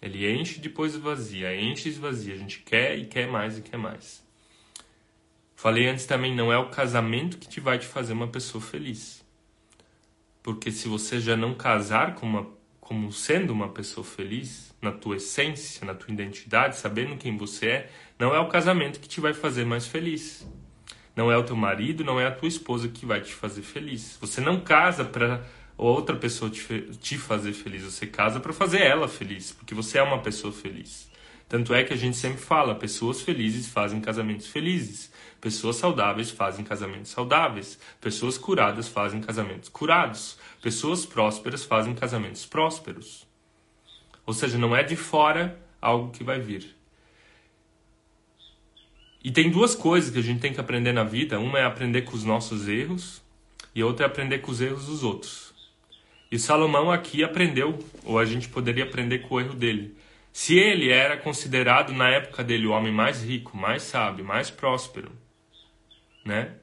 Ele 0.02 0.30
enche 0.30 0.58
e 0.58 0.60
depois 0.60 0.94
vazia, 0.94 1.58
enche 1.58 1.88
e 1.88 1.92
esvazia. 1.92 2.34
A 2.34 2.36
gente 2.36 2.58
quer 2.58 2.98
e 2.98 3.06
quer 3.06 3.26
mais 3.26 3.56
e 3.56 3.62
quer 3.62 3.78
mais. 3.78 4.28
Falei 5.60 5.88
antes 5.88 6.06
também, 6.06 6.34
não 6.34 6.50
é 6.50 6.56
o 6.56 6.70
casamento 6.70 7.36
que 7.36 7.46
te 7.46 7.60
vai 7.60 7.78
te 7.78 7.86
fazer 7.86 8.14
uma 8.14 8.26
pessoa 8.26 8.64
feliz. 8.64 9.22
Porque 10.42 10.72
se 10.72 10.88
você 10.88 11.20
já 11.20 11.36
não 11.36 11.54
casar 11.54 12.14
com 12.14 12.24
uma, 12.24 12.46
como 12.80 13.12
sendo 13.12 13.52
uma 13.52 13.68
pessoa 13.68 14.02
feliz, 14.02 14.74
na 14.80 14.90
tua 14.90 15.16
essência, 15.16 15.84
na 15.84 15.92
tua 15.94 16.14
identidade, 16.14 16.76
sabendo 16.76 17.18
quem 17.18 17.36
você 17.36 17.66
é, 17.66 17.90
não 18.18 18.34
é 18.34 18.40
o 18.40 18.48
casamento 18.48 19.00
que 19.00 19.06
te 19.06 19.20
vai 19.20 19.34
fazer 19.34 19.66
mais 19.66 19.86
feliz. 19.86 20.48
Não 21.14 21.30
é 21.30 21.36
o 21.36 21.44
teu 21.44 21.56
marido, 21.56 22.02
não 22.02 22.18
é 22.18 22.26
a 22.26 22.32
tua 22.32 22.48
esposa 22.48 22.88
que 22.88 23.04
vai 23.04 23.20
te 23.20 23.34
fazer 23.34 23.60
feliz. 23.60 24.16
Você 24.18 24.40
não 24.40 24.62
casa 24.62 25.04
para 25.04 25.44
outra 25.76 26.16
pessoa 26.16 26.50
te, 26.50 26.88
te 26.98 27.18
fazer 27.18 27.52
feliz, 27.52 27.82
você 27.82 28.06
casa 28.06 28.40
para 28.40 28.54
fazer 28.54 28.80
ela 28.80 29.06
feliz, 29.06 29.52
porque 29.52 29.74
você 29.74 29.98
é 29.98 30.02
uma 30.02 30.20
pessoa 30.20 30.54
feliz. 30.54 31.10
Tanto 31.50 31.74
é 31.74 31.82
que 31.82 31.92
a 31.92 31.96
gente 31.96 32.16
sempre 32.16 32.40
fala, 32.40 32.76
pessoas 32.76 33.22
felizes 33.22 33.66
fazem 33.66 34.00
casamentos 34.00 34.46
felizes. 34.46 35.10
Pessoas 35.40 35.74
saudáveis 35.74 36.30
fazem 36.30 36.64
casamentos 36.64 37.10
saudáveis. 37.10 37.76
Pessoas 38.00 38.38
curadas 38.38 38.86
fazem 38.86 39.20
casamentos 39.20 39.68
curados. 39.68 40.38
Pessoas 40.62 41.04
prósperas 41.04 41.64
fazem 41.64 41.92
casamentos 41.92 42.46
prósperos. 42.46 43.26
Ou 44.24 44.32
seja, 44.32 44.56
não 44.56 44.76
é 44.76 44.84
de 44.84 44.94
fora 44.94 45.60
algo 45.82 46.12
que 46.12 46.22
vai 46.22 46.38
vir. 46.38 46.72
E 49.24 49.32
tem 49.32 49.50
duas 49.50 49.74
coisas 49.74 50.08
que 50.08 50.20
a 50.20 50.22
gente 50.22 50.40
tem 50.40 50.54
que 50.54 50.60
aprender 50.60 50.92
na 50.92 51.02
vida. 51.02 51.40
Uma 51.40 51.58
é 51.58 51.64
aprender 51.64 52.02
com 52.02 52.14
os 52.14 52.22
nossos 52.22 52.68
erros 52.68 53.20
e 53.74 53.82
outra 53.82 54.06
é 54.06 54.08
aprender 54.08 54.38
com 54.38 54.52
os 54.52 54.60
erros 54.60 54.86
dos 54.86 55.02
outros. 55.02 55.52
E 56.30 56.38
Salomão 56.38 56.92
aqui 56.92 57.24
aprendeu, 57.24 57.76
ou 58.04 58.20
a 58.20 58.24
gente 58.24 58.48
poderia 58.48 58.84
aprender 58.84 59.18
com 59.18 59.34
o 59.34 59.40
erro 59.40 59.54
dele. 59.54 59.96
Se 60.32 60.56
ele 60.56 60.90
era 60.90 61.16
considerado 61.16 61.92
na 61.92 62.08
época 62.08 62.44
dele 62.44 62.66
o 62.66 62.72
homem 62.72 62.92
mais 62.92 63.22
rico, 63.22 63.56
mais 63.56 63.82
sábio, 63.82 64.24
mais 64.24 64.50
próspero, 64.50 65.12
né? 66.24 66.54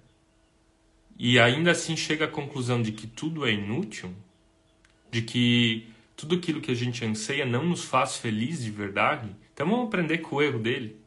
E 1.19 1.39
ainda 1.39 1.71
assim 1.71 1.97
chega 1.97 2.25
à 2.25 2.27
conclusão 2.27 2.81
de 2.81 2.91
que 2.91 3.07
tudo 3.07 3.45
é 3.45 3.51
inútil, 3.51 4.13
de 5.11 5.21
que 5.21 5.89
tudo 6.15 6.35
aquilo 6.35 6.61
que 6.61 6.71
a 6.71 6.75
gente 6.75 7.03
anseia 7.03 7.45
não 7.45 7.65
nos 7.65 7.83
faz 7.83 8.17
feliz 8.17 8.63
de 8.63 8.71
verdade. 8.71 9.35
Então 9.53 9.67
vamos 9.67 9.87
aprender 9.87 10.19
com 10.19 10.37
o 10.37 10.41
erro 10.41 10.59
dele, 10.59 10.99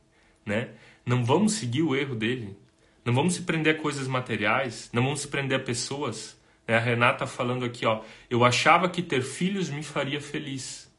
né? 0.44 0.70
Não 1.06 1.24
vamos 1.24 1.52
seguir 1.54 1.82
o 1.82 1.94
erro 1.94 2.14
dele. 2.14 2.56
Não 3.04 3.14
vamos 3.14 3.34
se 3.34 3.42
prender 3.42 3.76
a 3.76 3.78
coisas 3.78 4.06
materiais, 4.06 4.90
não 4.92 5.02
vamos 5.02 5.20
se 5.20 5.28
prender 5.28 5.58
a 5.58 5.62
pessoas. 5.62 6.38
Né? 6.66 6.76
A 6.76 6.80
Renata 6.80 7.26
falando 7.26 7.64
aqui, 7.64 7.86
ó, 7.86 8.02
eu 8.28 8.44
achava 8.44 8.88
que 8.88 9.02
ter 9.02 9.22
filhos 9.22 9.70
me 9.70 9.82
faria 9.82 10.20
feliz. 10.20 10.89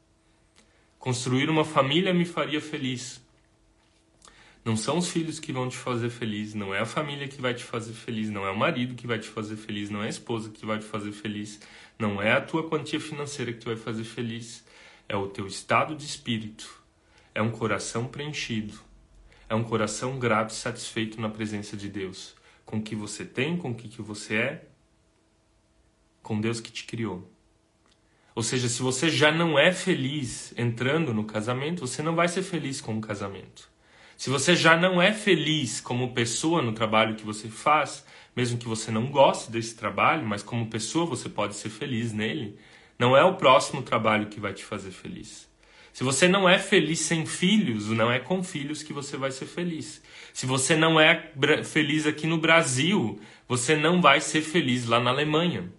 Construir 1.02 1.50
uma 1.50 1.64
família 1.64 2.14
me 2.14 2.24
faria 2.24 2.60
feliz. 2.60 3.20
Não 4.64 4.76
são 4.76 4.98
os 4.98 5.08
filhos 5.08 5.40
que 5.40 5.52
vão 5.52 5.68
te 5.68 5.76
fazer 5.76 6.10
feliz, 6.10 6.54
não 6.54 6.72
é 6.72 6.78
a 6.78 6.86
família 6.86 7.26
que 7.26 7.40
vai 7.40 7.52
te 7.52 7.64
fazer 7.64 7.92
feliz, 7.92 8.30
não 8.30 8.46
é 8.46 8.52
o 8.52 8.56
marido 8.56 8.94
que 8.94 9.04
vai 9.04 9.18
te 9.18 9.26
fazer 9.26 9.56
feliz, 9.56 9.90
não 9.90 10.00
é 10.00 10.06
a 10.06 10.10
esposa 10.10 10.50
que 10.50 10.64
vai 10.64 10.78
te 10.78 10.84
fazer 10.84 11.10
feliz, 11.10 11.60
não 11.98 12.22
é 12.22 12.30
a 12.30 12.40
tua 12.40 12.68
quantia 12.68 13.00
financeira 13.00 13.52
que 13.52 13.58
te 13.58 13.66
vai 13.66 13.74
fazer 13.74 14.04
feliz, 14.04 14.64
é 15.08 15.16
o 15.16 15.26
teu 15.26 15.44
estado 15.48 15.96
de 15.96 16.04
espírito, 16.04 16.72
é 17.34 17.42
um 17.42 17.50
coração 17.50 18.06
preenchido, 18.06 18.78
é 19.48 19.56
um 19.56 19.64
coração 19.64 20.20
grato 20.20 20.50
e 20.50 20.54
satisfeito 20.54 21.20
na 21.20 21.28
presença 21.28 21.76
de 21.76 21.88
Deus, 21.88 22.36
com 22.64 22.76
o 22.76 22.82
que 22.82 22.94
você 22.94 23.24
tem, 23.24 23.56
com 23.56 23.72
o 23.72 23.74
que 23.74 24.00
você 24.00 24.36
é, 24.36 24.68
com 26.22 26.40
Deus 26.40 26.60
que 26.60 26.70
te 26.70 26.84
criou. 26.84 27.28
Ou 28.34 28.42
seja, 28.42 28.68
se 28.68 28.80
você 28.80 29.10
já 29.10 29.30
não 29.30 29.58
é 29.58 29.72
feliz 29.72 30.54
entrando 30.56 31.12
no 31.12 31.24
casamento, 31.24 31.86
você 31.86 32.02
não 32.02 32.14
vai 32.14 32.28
ser 32.28 32.42
feliz 32.42 32.80
com 32.80 32.96
o 32.96 33.00
casamento. 33.00 33.70
Se 34.16 34.30
você 34.30 34.54
já 34.54 34.76
não 34.76 35.02
é 35.02 35.12
feliz 35.12 35.80
como 35.80 36.14
pessoa 36.14 36.62
no 36.62 36.72
trabalho 36.72 37.16
que 37.16 37.24
você 37.24 37.48
faz, 37.48 38.04
mesmo 38.34 38.58
que 38.58 38.68
você 38.68 38.90
não 38.90 39.06
goste 39.10 39.50
desse 39.50 39.74
trabalho, 39.74 40.26
mas 40.26 40.42
como 40.42 40.70
pessoa 40.70 41.04
você 41.04 41.28
pode 41.28 41.56
ser 41.56 41.68
feliz 41.68 42.12
nele, 42.12 42.56
não 42.98 43.16
é 43.16 43.24
o 43.24 43.34
próximo 43.34 43.82
trabalho 43.82 44.26
que 44.26 44.40
vai 44.40 44.54
te 44.54 44.64
fazer 44.64 44.92
feliz. 44.92 45.50
Se 45.92 46.04
você 46.04 46.26
não 46.26 46.48
é 46.48 46.58
feliz 46.58 47.00
sem 47.00 47.26
filhos, 47.26 47.88
não 47.88 48.10
é 48.10 48.18
com 48.18 48.42
filhos 48.42 48.82
que 48.82 48.94
você 48.94 49.16
vai 49.16 49.30
ser 49.30 49.44
feliz. 49.44 50.02
Se 50.32 50.46
você 50.46 50.74
não 50.74 50.98
é 50.98 51.30
feliz 51.64 52.06
aqui 52.06 52.26
no 52.26 52.38
Brasil, 52.38 53.20
você 53.46 53.76
não 53.76 54.00
vai 54.00 54.20
ser 54.20 54.40
feliz 54.40 54.86
lá 54.86 54.98
na 54.98 55.10
Alemanha. 55.10 55.70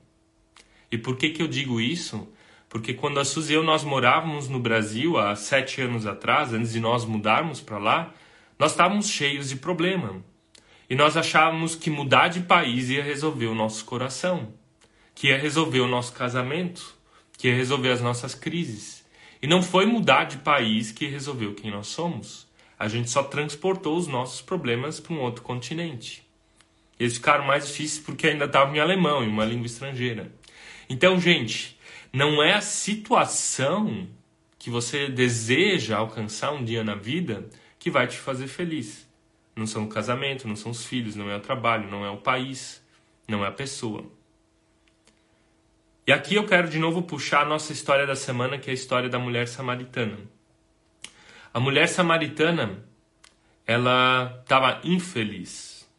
E 0.92 0.98
por 0.98 1.18
que, 1.18 1.30
que 1.30 1.42
eu 1.42 1.48
digo 1.48 1.82
isso? 1.82 2.28
Porque 2.74 2.92
quando 2.92 3.20
a 3.20 3.24
Suzy 3.24 3.54
e 3.54 3.56
eu 3.56 3.62
nós 3.62 3.84
morávamos 3.84 4.50
no 4.50 4.60
Brasil 4.60 5.16
há 5.16 5.36
sete 5.36 5.80
anos 5.80 6.08
atrás, 6.08 6.52
antes 6.54 6.72
de 6.72 6.80
nós 6.80 7.06
mudarmos 7.06 7.62
para 7.62 7.78
lá, 7.78 8.12
nós 8.58 8.72
estávamos 8.72 9.08
cheios 9.08 9.50
de 9.50 9.58
problema. 9.58 10.26
E 10.90 10.96
nós 10.96 11.16
achávamos 11.16 11.76
que 11.76 11.92
mudar 11.92 12.30
de 12.30 12.40
país 12.40 12.90
ia 12.90 13.04
resolver 13.04 13.46
o 13.46 13.54
nosso 13.54 13.86
coração, 13.86 14.56
que 15.14 15.28
ia 15.28 15.38
resolver 15.38 15.82
o 15.82 15.88
nosso 15.88 16.14
casamento, 16.14 16.96
que 17.38 17.48
ia 17.48 17.56
resolver 17.56 17.92
as 17.92 18.02
nossas 18.02 18.34
crises. 18.34 19.06
E 19.40 19.46
não 19.46 19.62
foi 19.62 19.86
mudar 19.86 20.24
de 20.24 20.38
país 20.38 20.92
que 20.92 21.06
resolveu 21.06 21.54
quem 21.54 21.70
nós 21.70 21.86
somos. 21.86 22.48
A 22.80 22.88
gente 22.88 23.08
só 23.08 23.22
transportou 23.22 23.96
os 23.96 24.08
nossos 24.08 24.42
problemas 24.42 25.00
para 25.00 25.14
um 25.14 25.22
outro 25.22 25.44
continente. 25.44 26.24
Eles 27.00 27.14
ficaram 27.14 27.46
mais 27.46 27.68
difíceis 27.68 28.04
porque 28.04 28.30
ainda 28.30 28.46
estavam 28.46 28.76
em 28.76 28.80
alemão, 28.80 29.24
em 29.24 29.28
uma 29.28 29.46
língua 29.46 29.68
estrangeira. 29.68 30.34
Então, 30.90 31.20
gente, 31.20 31.73
não 32.14 32.44
é 32.44 32.54
a 32.54 32.62
situação 32.62 34.08
que 34.60 34.70
você 34.70 35.10
deseja 35.10 35.98
alcançar 35.98 36.52
um 36.52 36.64
dia 36.64 36.84
na 36.84 36.94
vida 36.94 37.50
que 37.80 37.90
vai 37.90 38.08
te 38.08 38.18
fazer 38.18 38.48
feliz. 38.48 39.10
Não 39.56 39.66
são 39.66 39.86
o 39.86 39.90
casamento, 39.90 40.48
não 40.48 40.56
são 40.56 40.72
os 40.72 40.86
filhos, 40.86 41.16
não 41.16 41.30
é 41.30 41.36
o 41.36 41.42
trabalho, 41.42 41.90
não 41.90 42.06
é 42.06 42.10
o 42.12 42.18
país, 42.18 42.86
não 43.28 43.44
é 43.44 43.48
a 43.48 43.52
pessoa. 43.52 44.06
E 46.06 46.12
aqui 46.12 46.36
eu 46.36 46.46
quero 46.46 46.70
de 46.70 46.78
novo 46.78 47.02
puxar 47.02 47.42
a 47.42 47.46
nossa 47.46 47.74
história 47.74 48.06
da 48.06 48.16
semana, 48.16 48.60
que 48.60 48.70
é 48.70 48.72
a 48.72 48.76
história 48.76 49.10
da 49.10 49.18
mulher 49.18 49.48
samaritana. 49.48 50.20
A 51.52 51.60
mulher 51.60 51.88
samaritana, 51.88 52.84
ela 53.66 54.40
estava 54.42 54.82
infeliz. 54.84 55.90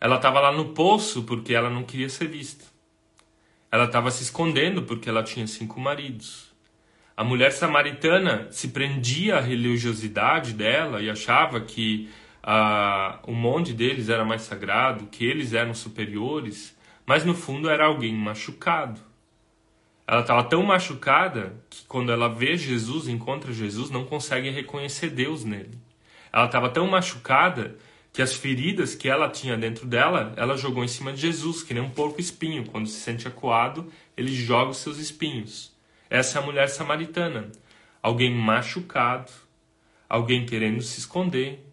Ela 0.00 0.16
estava 0.16 0.40
lá 0.40 0.52
no 0.52 0.74
poço 0.74 1.22
porque 1.22 1.54
ela 1.54 1.70
não 1.70 1.84
queria 1.84 2.08
ser 2.08 2.26
vista. 2.26 2.71
Ela 3.72 3.84
estava 3.84 4.10
se 4.10 4.22
escondendo 4.22 4.82
porque 4.82 5.08
ela 5.08 5.22
tinha 5.22 5.46
cinco 5.46 5.80
maridos. 5.80 6.52
A 7.16 7.24
mulher 7.24 7.52
samaritana 7.52 8.46
se 8.50 8.68
prendia 8.68 9.36
à 9.36 9.40
religiosidade 9.40 10.52
dela 10.52 11.00
e 11.00 11.08
achava 11.08 11.58
que 11.58 12.10
ah, 12.42 13.18
o 13.26 13.32
monte 13.32 13.72
deles 13.72 14.10
era 14.10 14.26
mais 14.26 14.42
sagrado, 14.42 15.06
que 15.06 15.24
eles 15.24 15.54
eram 15.54 15.72
superiores, 15.72 16.76
mas 17.06 17.24
no 17.24 17.34
fundo 17.34 17.70
era 17.70 17.86
alguém 17.86 18.14
machucado. 18.14 19.00
Ela 20.06 20.20
estava 20.20 20.44
tão 20.44 20.62
machucada 20.62 21.54
que 21.70 21.86
quando 21.86 22.12
ela 22.12 22.28
vê 22.28 22.56
Jesus, 22.56 23.08
encontra 23.08 23.52
Jesus, 23.52 23.88
não 23.88 24.04
consegue 24.04 24.50
reconhecer 24.50 25.08
Deus 25.08 25.44
nele. 25.44 25.78
Ela 26.30 26.44
estava 26.44 26.68
tão 26.68 26.86
machucada 26.86 27.76
que 28.12 28.20
as 28.20 28.34
feridas 28.34 28.94
que 28.94 29.08
ela 29.08 29.30
tinha 29.30 29.56
dentro 29.56 29.86
dela, 29.86 30.34
ela 30.36 30.56
jogou 30.56 30.84
em 30.84 30.88
cima 30.88 31.12
de 31.12 31.20
Jesus, 31.20 31.62
que 31.62 31.72
nem 31.72 31.82
um 31.82 31.90
porco 31.90 32.20
espinho. 32.20 32.66
Quando 32.66 32.86
se 32.86 33.00
sente 33.00 33.26
acuado, 33.26 33.90
ele 34.16 34.34
joga 34.34 34.70
os 34.70 34.76
seus 34.78 34.98
espinhos. 34.98 35.72
Essa 36.10 36.38
é 36.38 36.42
a 36.42 36.44
mulher 36.44 36.68
samaritana. 36.68 37.50
Alguém 38.02 38.30
machucado, 38.30 39.32
alguém 40.08 40.44
querendo 40.44 40.82
se 40.82 41.00
esconder, 41.00 41.64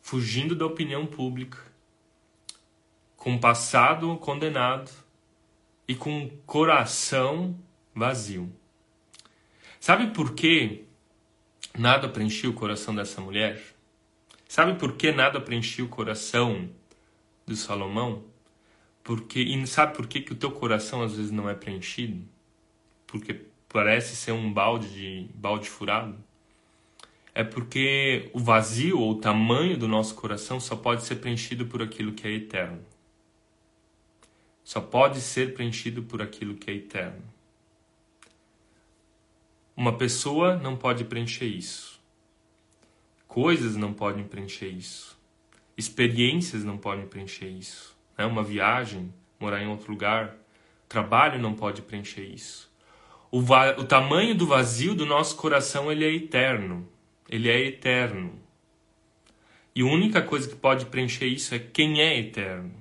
fugindo 0.00 0.54
da 0.54 0.66
opinião 0.66 1.04
pública, 1.04 1.58
com 3.16 3.36
passado 3.38 4.16
condenado 4.18 4.90
e 5.88 5.96
com 5.96 6.30
coração 6.46 7.58
vazio. 7.92 8.52
Sabe 9.80 10.08
por 10.08 10.32
que 10.34 10.84
nada 11.76 12.08
preenchia 12.08 12.48
o 12.48 12.54
coração 12.54 12.94
dessa 12.94 13.20
mulher? 13.20 13.71
Sabe 14.52 14.78
por 14.78 14.98
que 14.98 15.10
nada 15.12 15.40
preenchia 15.40 15.82
o 15.82 15.88
coração 15.88 16.68
de 17.46 17.56
Salomão? 17.56 18.22
Porque 19.02 19.40
e 19.40 19.66
sabe 19.66 19.96
por 19.96 20.06
que, 20.06 20.20
que 20.20 20.34
o 20.34 20.36
teu 20.36 20.52
coração 20.52 21.00
às 21.02 21.16
vezes 21.16 21.30
não 21.30 21.48
é 21.48 21.54
preenchido? 21.54 22.22
Porque 23.06 23.46
parece 23.66 24.14
ser 24.14 24.32
um 24.32 24.52
balde 24.52 24.90
de 24.90 25.30
balde 25.34 25.70
furado, 25.70 26.22
é 27.34 27.42
porque 27.42 28.28
o 28.34 28.38
vazio 28.38 29.00
ou 29.00 29.12
o 29.12 29.14
tamanho 29.18 29.78
do 29.78 29.88
nosso 29.88 30.14
coração 30.14 30.60
só 30.60 30.76
pode 30.76 31.02
ser 31.02 31.16
preenchido 31.16 31.64
por 31.64 31.80
aquilo 31.80 32.12
que 32.12 32.28
é 32.28 32.32
eterno. 32.32 32.84
Só 34.62 34.82
pode 34.82 35.22
ser 35.22 35.54
preenchido 35.54 36.02
por 36.02 36.20
aquilo 36.20 36.56
que 36.56 36.70
é 36.70 36.74
eterno. 36.74 37.24
Uma 39.74 39.96
pessoa 39.96 40.56
não 40.56 40.76
pode 40.76 41.06
preencher 41.06 41.46
isso. 41.46 41.91
Coisas 43.32 43.76
não 43.76 43.94
podem 43.94 44.24
preencher 44.24 44.68
isso. 44.68 45.18
Experiências 45.74 46.64
não 46.64 46.76
podem 46.76 47.06
preencher 47.06 47.48
isso. 47.48 47.96
Né? 48.18 48.26
Uma 48.26 48.42
viagem, 48.42 49.10
morar 49.40 49.62
em 49.62 49.68
outro 49.68 49.90
lugar, 49.90 50.36
trabalho 50.86 51.40
não 51.40 51.54
pode 51.54 51.80
preencher 51.80 52.26
isso. 52.26 52.70
O, 53.30 53.38
o 53.38 53.84
tamanho 53.84 54.34
do 54.34 54.46
vazio 54.46 54.94
do 54.94 55.06
nosso 55.06 55.34
coração 55.36 55.90
ele 55.90 56.04
é 56.04 56.12
eterno. 56.12 56.86
Ele 57.26 57.48
é 57.48 57.58
eterno. 57.58 58.38
E 59.74 59.80
a 59.80 59.86
única 59.86 60.20
coisa 60.20 60.46
que 60.46 60.54
pode 60.54 60.84
preencher 60.84 61.24
isso 61.24 61.54
é 61.54 61.58
quem 61.58 62.02
é 62.02 62.18
eterno. 62.18 62.74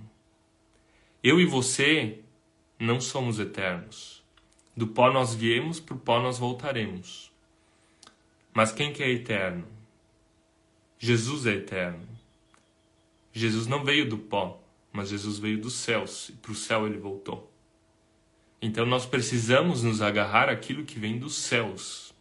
Eu 1.24 1.40
e 1.40 1.46
você 1.46 2.20
não 2.78 3.00
somos 3.00 3.40
eternos. 3.40 4.22
Do 4.76 4.86
pó 4.86 5.14
nós 5.14 5.34
viemos, 5.34 5.80
para 5.80 5.96
o 5.96 6.00
pó 6.00 6.22
nós 6.22 6.38
voltaremos. 6.38 7.32
Mas 8.54 8.74
quem 8.74 8.92
que 8.92 9.02
é 9.02 9.10
eterno? 9.10 9.80
Jesus 11.04 11.48
é 11.48 11.56
eterno. 11.56 12.08
Jesus 13.34 13.66
não 13.66 13.84
veio 13.84 14.08
do 14.08 14.20
pó, 14.20 14.62
mas 14.94 15.10
Jesus 15.10 15.40
veio 15.40 15.60
dos 15.60 15.74
céus 15.74 16.30
e 16.30 16.34
para 16.34 16.52
o 16.52 16.56
céu 16.56 16.86
ele 16.86 17.00
voltou. 17.00 17.52
Então 18.62 18.86
nós 18.86 19.04
precisamos 19.04 19.82
nos 19.82 20.00
agarrar 20.00 20.48
àquilo 20.48 20.86
que 20.86 21.00
vem 21.00 21.18
dos 21.18 21.34
céus. 21.34 22.14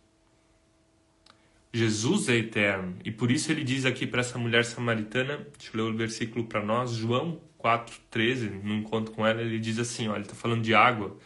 Jesus 1.70 2.30
é 2.30 2.36
eterno 2.36 2.96
e 3.04 3.10
por 3.10 3.30
isso 3.30 3.52
ele 3.52 3.62
diz 3.62 3.84
aqui 3.84 4.06
para 4.06 4.20
essa 4.20 4.38
mulher 4.38 4.64
samaritana, 4.64 5.46
deixa 5.58 5.76
eu 5.76 5.84
ler 5.84 5.92
o 5.92 5.96
versículo 5.98 6.46
para 6.46 6.64
nós, 6.64 6.92
João 6.92 7.38
4,13, 7.62 8.62
no 8.62 8.76
encontro 8.76 9.12
com 9.12 9.26
ela, 9.26 9.42
ele 9.42 9.58
diz 9.58 9.78
assim: 9.78 10.08
ó, 10.08 10.14
ele 10.14 10.24
está 10.24 10.34
falando 10.34 10.62
de 10.62 10.74
água, 10.74 11.18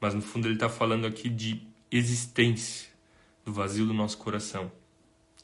mas 0.00 0.14
no 0.14 0.22
fundo 0.22 0.46
ele 0.46 0.54
está 0.54 0.68
falando 0.68 1.08
aqui 1.08 1.28
de 1.28 1.60
existência, 1.90 2.88
do 3.44 3.52
vazio 3.52 3.84
do 3.84 3.92
nosso 3.92 4.16
coração. 4.16 4.70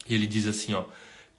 E 0.09 0.15
ele 0.15 0.29
diz 0.29 0.47
assim: 0.47 0.73
ó, 0.75 0.85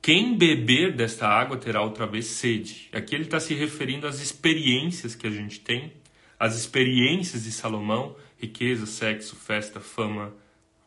quem 0.01 0.37
beber 0.37 0.95
desta 0.95 1.27
água 1.27 1.57
terá 1.57 1.81
outra 1.81 2.05
vez 2.05 2.27
sede. 2.27 2.89
Aqui 2.93 3.15
ele 3.15 3.25
está 3.25 3.39
se 3.39 3.53
referindo 3.53 4.07
às 4.07 4.21
experiências 4.21 5.15
que 5.15 5.27
a 5.27 5.31
gente 5.31 5.59
tem 5.59 5.91
as 6.39 6.55
experiências 6.55 7.43
de 7.43 7.51
Salomão, 7.51 8.15
riqueza, 8.37 8.85
sexo, 8.85 9.35
festa, 9.35 9.79
fama, 9.79 10.33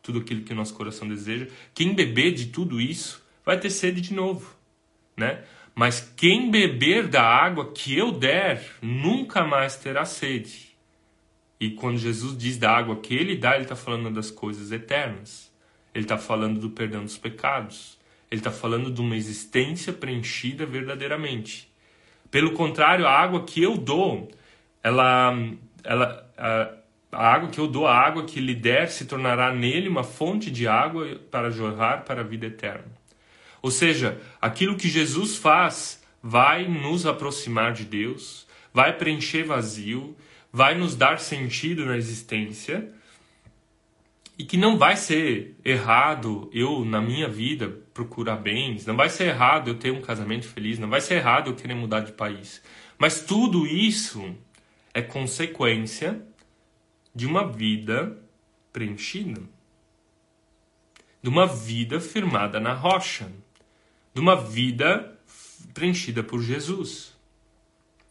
tudo 0.01 0.19
aquilo 0.19 0.43
que 0.43 0.53
o 0.53 0.55
nosso 0.55 0.73
coração 0.73 1.07
deseja. 1.07 1.47
Quem 1.73 1.93
beber 1.93 2.33
de 2.33 2.47
tudo 2.47 2.79
isso 2.79 3.23
vai 3.45 3.59
ter 3.59 3.69
sede 3.69 4.01
de 4.01 4.13
novo, 4.13 4.55
né? 5.17 5.43
Mas 5.75 6.13
quem 6.15 6.49
beber 6.49 7.07
da 7.07 7.23
água 7.23 7.71
que 7.71 7.97
eu 7.97 8.11
der, 8.11 8.65
nunca 8.81 9.43
mais 9.43 9.75
terá 9.75 10.05
sede. 10.05 10.71
E 11.59 11.71
quando 11.71 11.97
Jesus 11.97 12.37
diz 12.37 12.57
da 12.57 12.71
água 12.71 12.97
que 12.97 13.13
ele 13.13 13.35
dá, 13.35 13.53
ele 13.53 13.63
está 13.63 13.75
falando 13.75 14.11
das 14.11 14.31
coisas 14.31 14.71
eternas. 14.71 15.51
Ele 15.93 16.05
está 16.05 16.17
falando 16.17 16.59
do 16.59 16.71
perdão 16.71 17.03
dos 17.03 17.17
pecados. 17.17 17.97
Ele 18.31 18.39
está 18.39 18.49
falando 18.49 18.89
de 18.89 19.01
uma 19.01 19.15
existência 19.15 19.91
preenchida 19.91 20.65
verdadeiramente. 20.65 21.69
Pelo 22.31 22.53
contrário, 22.53 23.05
a 23.05 23.11
água 23.11 23.43
que 23.43 23.61
eu 23.61 23.77
dou 23.77 24.31
ela, 24.81 25.33
ela, 25.83 26.31
A 27.11 27.33
água 27.33 27.49
que 27.49 27.59
eu 27.59 27.67
dou, 27.67 27.85
a 27.85 27.95
água 27.95 28.25
que 28.25 28.39
lhe 28.39 28.55
der, 28.55 28.89
se 28.89 29.05
tornará 29.05 29.53
nele 29.53 29.89
uma 29.89 30.03
fonte 30.03 30.49
de 30.49 30.67
água 30.67 31.19
para 31.29 31.51
jorrar 31.51 32.05
para 32.05 32.21
a 32.21 32.23
vida 32.23 32.45
eterna. 32.45 32.85
Ou 33.61 33.69
seja, 33.69 34.19
aquilo 34.41 34.77
que 34.77 34.87
Jesus 34.87 35.35
faz 35.35 36.01
vai 36.23 36.67
nos 36.67 37.05
aproximar 37.05 37.73
de 37.73 37.83
Deus, 37.83 38.47
vai 38.73 38.93
preencher 38.97 39.43
vazio, 39.43 40.15
vai 40.51 40.73
nos 40.73 40.95
dar 40.95 41.19
sentido 41.19 41.85
na 41.85 41.97
existência 41.97 42.91
e 44.37 44.43
que 44.43 44.57
não 44.57 44.77
vai 44.77 44.95
ser 44.95 45.55
errado 45.63 46.49
eu, 46.53 46.83
na 46.83 47.01
minha 47.01 47.27
vida, 47.27 47.69
procurar 47.93 48.37
bens, 48.37 48.85
não 48.85 48.95
vai 48.95 49.09
ser 49.09 49.25
errado 49.25 49.69
eu 49.69 49.75
ter 49.75 49.91
um 49.91 50.01
casamento 50.01 50.47
feliz, 50.47 50.79
não 50.79 50.89
vai 50.89 51.01
ser 51.01 51.15
errado 51.15 51.49
eu 51.49 51.55
querer 51.55 51.75
mudar 51.75 52.01
de 52.01 52.11
país. 52.11 52.61
Mas 52.97 53.21
tudo 53.21 53.67
isso 53.67 54.35
é 54.93 55.01
consequência 55.01 56.21
de 57.13 57.25
uma 57.25 57.47
vida 57.47 58.17
preenchida, 58.71 59.41
de 61.21 61.29
uma 61.29 61.45
vida 61.45 61.99
firmada 61.99 62.59
na 62.59 62.73
rocha, 62.73 63.31
de 64.13 64.21
uma 64.21 64.35
vida 64.35 65.19
preenchida 65.73 66.23
por 66.23 66.41
Jesus. 66.41 67.13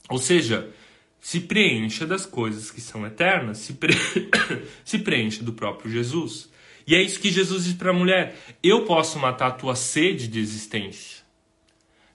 Ou 0.09 0.19
seja, 0.19 0.73
se 1.21 1.41
preencha 1.41 2.07
das 2.07 2.25
coisas 2.25 2.71
que 2.71 2.81
são 2.81 3.07
eternas, 3.07 3.59
se, 3.59 3.75
pre... 3.75 3.95
se 4.85 4.99
preencha 4.99 5.45
do 5.45 5.53
próprio 5.53 5.91
Jesus. 5.91 6.51
E 6.87 6.95
é 6.95 7.03
isso 7.03 7.21
que 7.21 7.31
Jesus 7.31 7.65
diz 7.65 7.75
para 7.75 7.91
a 7.91 7.95
mulher: 7.95 8.37
Eu 8.63 8.85
posso 8.85 9.19
matar 9.19 9.49
a 9.49 9.53
tua 9.53 9.77
sede 9.77 10.27
de 10.27 10.41
existência. 10.41 11.23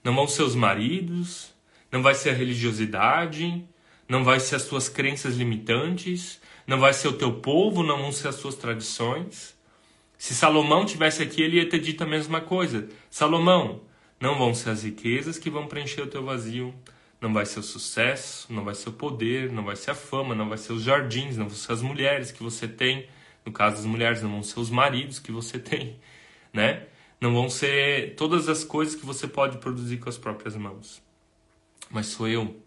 Não 0.02 0.14
vão 0.14 0.26
ser 0.26 0.42
os 0.42 0.54
maridos, 0.54 1.54
não 1.90 2.02
vai 2.02 2.14
ser 2.14 2.30
a 2.30 2.34
religiosidade, 2.34 3.64
não 4.08 4.22
vai 4.22 4.38
ser 4.40 4.56
as 4.56 4.64
tuas 4.64 4.88
crenças 4.88 5.36
limitantes, 5.36 6.40
não 6.66 6.78
vai 6.78 6.92
ser 6.92 7.08
o 7.08 7.12
teu 7.12 7.34
povo, 7.34 7.82
não 7.82 7.98
vão 7.98 8.12
ser 8.12 8.28
as 8.28 8.36
tuas 8.36 8.54
tradições. 8.54 9.56
Se 10.18 10.34
Salomão 10.34 10.84
tivesse 10.84 11.22
aqui, 11.22 11.42
ele 11.42 11.56
ia 11.56 11.68
ter 11.68 11.78
dito 11.78 12.02
a 12.02 12.06
mesma 12.06 12.40
coisa. 12.40 12.88
Salomão, 13.10 13.82
não 14.20 14.38
vão 14.38 14.54
ser 14.54 14.70
as 14.70 14.82
riquezas 14.82 15.38
que 15.38 15.50
vão 15.50 15.66
preencher 15.66 16.02
o 16.02 16.06
teu 16.06 16.24
vazio, 16.24 16.74
não 17.20 17.32
vai 17.32 17.46
ser 17.46 17.60
o 17.60 17.62
sucesso, 17.62 18.52
não 18.52 18.64
vai 18.64 18.74
ser 18.74 18.90
o 18.90 18.92
poder, 18.92 19.50
não 19.50 19.64
vai 19.64 19.76
ser 19.76 19.92
a 19.92 19.94
fama, 19.94 20.34
não 20.34 20.48
vai 20.48 20.58
ser 20.58 20.72
os 20.72 20.82
jardins, 20.82 21.36
não 21.36 21.48
vão 21.48 21.56
ser 21.56 21.72
as 21.72 21.82
mulheres 21.82 22.30
que 22.30 22.42
você 22.42 22.68
tem. 22.68 23.08
No 23.44 23.52
caso 23.52 23.76
das 23.76 23.84
mulheres, 23.84 24.22
não 24.22 24.30
vão 24.30 24.42
ser 24.42 24.58
os 24.58 24.70
maridos 24.70 25.18
que 25.18 25.30
você 25.30 25.58
tem, 25.58 25.98
né? 26.52 26.86
Não 27.20 27.32
vão 27.32 27.48
ser 27.48 28.14
todas 28.16 28.48
as 28.48 28.64
coisas 28.64 28.94
que 28.94 29.06
você 29.06 29.26
pode 29.26 29.58
produzir 29.58 29.98
com 29.98 30.08
as 30.08 30.18
próprias 30.18 30.56
mãos. 30.56 31.02
Mas 31.88 32.06
sou 32.06 32.28
eu, 32.28 32.60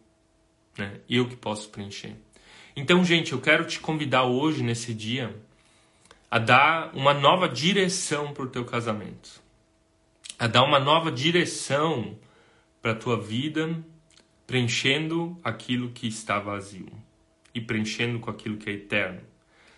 né? 0.77 1.01
Eu 1.09 1.27
que 1.27 1.35
posso 1.35 1.69
preencher. 1.69 2.15
Então, 2.75 3.03
gente, 3.03 3.33
eu 3.33 3.41
quero 3.41 3.65
te 3.65 3.79
convidar 3.79 4.23
hoje, 4.23 4.63
nesse 4.63 4.93
dia, 4.93 5.35
a 6.31 6.39
dar 6.39 6.95
uma 6.95 7.13
nova 7.13 7.49
direção 7.49 8.33
para 8.33 8.43
o 8.43 8.49
teu 8.49 8.63
casamento. 8.63 9.41
A 10.37 10.47
dar 10.47 10.63
uma 10.63 10.79
nova 10.79 11.11
direção 11.11 12.17
para 12.81 12.93
a 12.93 12.95
tua 12.95 13.19
vida, 13.19 13.77
preenchendo 14.49 15.37
aquilo 15.43 15.91
que 15.91 16.07
está 16.07 16.39
vazio 16.39 16.87
e 17.53 17.61
preenchendo 17.61 18.17
com 18.17 18.31
aquilo 18.31 18.57
que 18.57 18.67
é 18.67 18.73
eterno. 18.73 19.21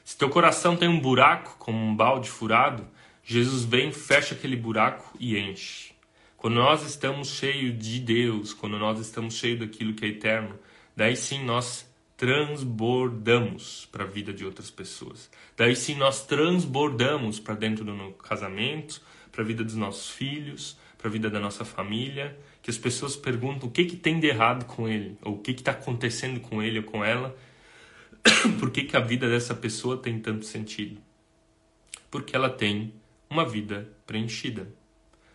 Se 0.02 0.18
teu 0.18 0.30
coração 0.30 0.78
tem 0.78 0.88
um 0.88 0.98
buraco, 0.98 1.58
como 1.60 1.78
um 1.78 1.94
balde 1.94 2.30
furado, 2.30 2.88
Jesus 3.22 3.66
vem, 3.66 3.92
fecha 3.92 4.34
aquele 4.34 4.56
buraco 4.56 5.14
e 5.20 5.38
enche. 5.38 5.92
Quando 6.38 6.54
nós 6.54 6.84
estamos 6.84 7.28
cheios 7.28 7.78
de 7.78 8.00
Deus, 8.00 8.54
quando 8.54 8.80
nós 8.80 8.98
estamos 8.98 9.34
cheios 9.34 9.60
daquilo 9.60 9.94
que 9.94 10.06
é 10.06 10.08
eterno, 10.08 10.58
daí 10.96 11.18
sim 11.18 11.44
nós 11.44 11.86
transbordamos 12.16 13.90
para 13.92 14.06
a 14.06 14.08
vida 14.08 14.32
de 14.32 14.46
outras 14.46 14.72
pessoas. 14.72 15.30
Daí 15.58 15.76
sim 15.76 15.96
nós 15.96 16.26
transbordamos 16.26 17.42
para 17.42 17.56
dentro 17.56 17.84
do 17.84 17.94
nosso 17.94 18.14
casamento, 18.14 19.02
para 19.34 19.42
a 19.42 19.46
vida 19.46 19.66
dos 19.66 19.76
nossos 19.76 20.10
filhos, 20.12 20.78
para 20.98 21.10
a 21.10 21.12
vida 21.12 21.30
da 21.30 21.42
nossa 21.42 21.66
família, 21.66 22.40
as 22.72 22.78
pessoas 22.78 23.16
perguntam 23.16 23.70
o 23.70 23.72
que, 23.72 23.86
que 23.86 23.96
tem 23.96 24.20
de 24.20 24.28
errado 24.28 24.66
com 24.66 24.88
ele, 24.88 25.18
ou 25.22 25.36
o 25.36 25.38
que 25.40 25.52
está 25.52 25.72
acontecendo 25.72 26.40
com 26.40 26.64
ele 26.64 26.80
ou 26.80 26.86
com 26.86 27.04
ela, 27.04 27.36
por 28.60 28.72
que, 28.72 28.84
que 28.84 28.96
a 28.96 29.00
vida 29.00 29.30
dessa 29.30 29.54
pessoa 29.54 29.98
tem 29.98 30.20
tanto 30.20 30.46
sentido? 30.46 31.00
Porque 32.10 32.36
ela 32.36 32.50
tem 32.50 32.94
uma 33.30 33.48
vida 33.48 33.90
preenchida. 34.06 34.68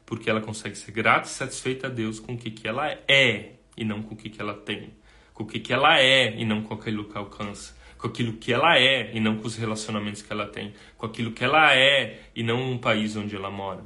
Porque 0.04 0.30
ela 0.30 0.40
consegue 0.40 0.76
ser 0.76 0.92
grata 0.92 1.26
e 1.26 1.30
satisfeita 1.30 1.88
a 1.88 1.90
Deus 1.90 2.20
com 2.20 2.34
o 2.34 2.38
que, 2.38 2.50
que 2.50 2.68
ela 2.68 2.88
é 3.08 3.54
e 3.76 3.84
não 3.84 4.02
com 4.02 4.14
o 4.14 4.16
que, 4.16 4.30
que 4.30 4.40
ela 4.40 4.54
tem. 4.54 4.94
Com 5.34 5.42
o 5.42 5.46
que, 5.46 5.58
que 5.58 5.72
ela 5.72 5.98
é 5.98 6.34
e 6.36 6.44
não 6.44 6.62
com 6.62 6.74
aquilo 6.74 7.08
que 7.08 7.18
alcança. 7.18 7.76
Com 7.98 8.06
aquilo 8.06 8.34
que 8.34 8.52
ela 8.52 8.78
é 8.78 9.10
e 9.14 9.20
não 9.20 9.36
com 9.38 9.46
os 9.46 9.56
relacionamentos 9.56 10.22
que 10.22 10.32
ela 10.32 10.46
tem. 10.46 10.74
Com 10.96 11.06
aquilo 11.06 11.32
que 11.32 11.42
ela 11.42 11.74
é 11.74 12.20
e 12.34 12.42
não 12.42 12.70
no 12.70 12.78
país 12.78 13.16
onde 13.16 13.34
ela 13.34 13.50
mora. 13.50 13.84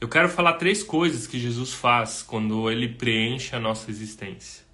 Eu 0.00 0.08
quero 0.08 0.30
falar 0.30 0.54
três 0.54 0.82
coisas 0.82 1.26
que 1.26 1.38
Jesus 1.38 1.74
faz 1.74 2.22
quando 2.22 2.70
ele 2.70 2.88
preenche 2.88 3.54
a 3.54 3.60
nossa 3.60 3.90
existência. 3.90 4.64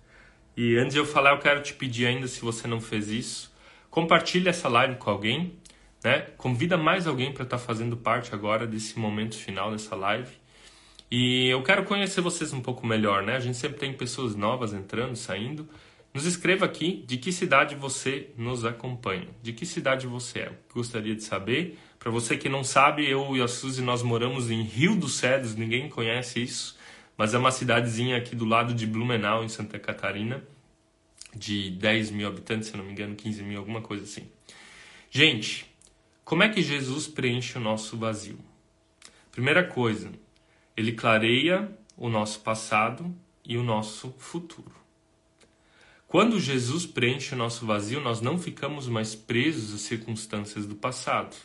E 0.56 0.76
antes 0.76 0.92
de 0.92 1.00
eu 1.00 1.04
falar, 1.04 1.30
eu 1.32 1.40
quero 1.40 1.60
te 1.60 1.74
pedir 1.74 2.06
ainda, 2.06 2.28
se 2.28 2.40
você 2.40 2.68
não 2.68 2.80
fez 2.80 3.08
isso, 3.08 3.52
compartilhe 3.90 4.48
essa 4.48 4.68
live 4.68 4.94
com 4.94 5.10
alguém, 5.10 5.58
né? 6.04 6.20
Convida 6.36 6.76
mais 6.76 7.08
alguém 7.08 7.32
para 7.32 7.42
estar 7.42 7.58
tá 7.58 7.62
fazendo 7.62 7.96
parte 7.96 8.32
agora 8.32 8.68
desse 8.68 9.00
momento 9.00 9.36
final 9.36 9.72
dessa 9.72 9.96
live. 9.96 10.30
E 11.10 11.48
eu 11.48 11.60
quero 11.64 11.84
conhecer 11.84 12.20
vocês 12.20 12.52
um 12.52 12.60
pouco 12.60 12.86
melhor, 12.86 13.24
né? 13.24 13.34
A 13.34 13.40
gente 13.40 13.56
sempre 13.56 13.80
tem 13.80 13.92
pessoas 13.92 14.36
novas 14.36 14.72
entrando, 14.72 15.16
saindo. 15.16 15.68
Nos 16.14 16.24
escreva 16.24 16.64
aqui 16.66 17.04
de 17.04 17.16
que 17.16 17.32
cidade 17.32 17.74
você 17.74 18.30
nos 18.38 18.64
acompanha, 18.64 19.26
de 19.42 19.52
que 19.52 19.66
cidade 19.66 20.06
você 20.06 20.38
é. 20.38 20.52
Gostaria 20.72 21.16
de 21.16 21.24
saber. 21.24 21.76
Para 21.98 22.11
você 22.11 22.37
que 22.37 22.48
não 22.48 22.62
sabe, 22.62 23.09
eu 23.09 23.37
e 23.37 23.42
a 23.42 23.48
Suzy 23.48 23.82
nós 23.82 24.02
moramos 24.02 24.50
em 24.50 24.62
Rio 24.62 24.94
dos 24.94 25.16
Cedros, 25.16 25.56
ninguém 25.56 25.88
conhece 25.88 26.42
isso, 26.42 26.76
mas 27.16 27.35
é 27.35 27.38
uma 27.38 27.50
cidadezinha 27.50 28.16
aqui 28.16 28.37
do 28.37 28.44
lado 28.44 28.74
de 28.74 28.87
Blumenau, 28.87 29.42
em 29.42 29.48
Santa 29.48 29.78
Catarina, 29.78 30.42
de 31.35 31.70
10 31.70 32.11
mil 32.11 32.28
habitantes, 32.28 32.68
se 32.68 32.76
não 32.76 32.85
me 32.85 32.92
engano, 32.92 33.16
15 33.16 33.42
mil, 33.42 33.59
alguma 33.59 33.80
coisa 33.80 34.04
assim. 34.04 34.28
Gente, 35.11 35.66
como 36.24 36.42
é 36.42 36.48
que 36.48 36.62
Jesus 36.62 37.09
preenche 37.09 37.59
o 37.59 37.61
nosso 37.61 37.96
vazio? 37.96 38.38
Primeira 39.32 39.64
coisa, 39.64 40.12
ele 40.76 40.92
clareia 40.92 41.70
o 41.96 42.09
nosso 42.09 42.40
passado 42.40 43.14
e 43.44 43.56
o 43.56 43.62
nosso 43.62 44.14
futuro. 44.18 44.74
Quando 46.06 46.38
Jesus 46.38 46.87
preenche 46.87 47.35
o 47.35 47.38
nosso 47.38 47.66
vazio, 47.66 48.00
nós 48.00 48.20
não 48.20 48.38
ficamos 48.38 48.88
mais 48.88 49.14
presos 49.14 49.74
às 49.74 49.80
circunstâncias 49.80 50.66
do 50.66 50.76
passado 50.76 51.37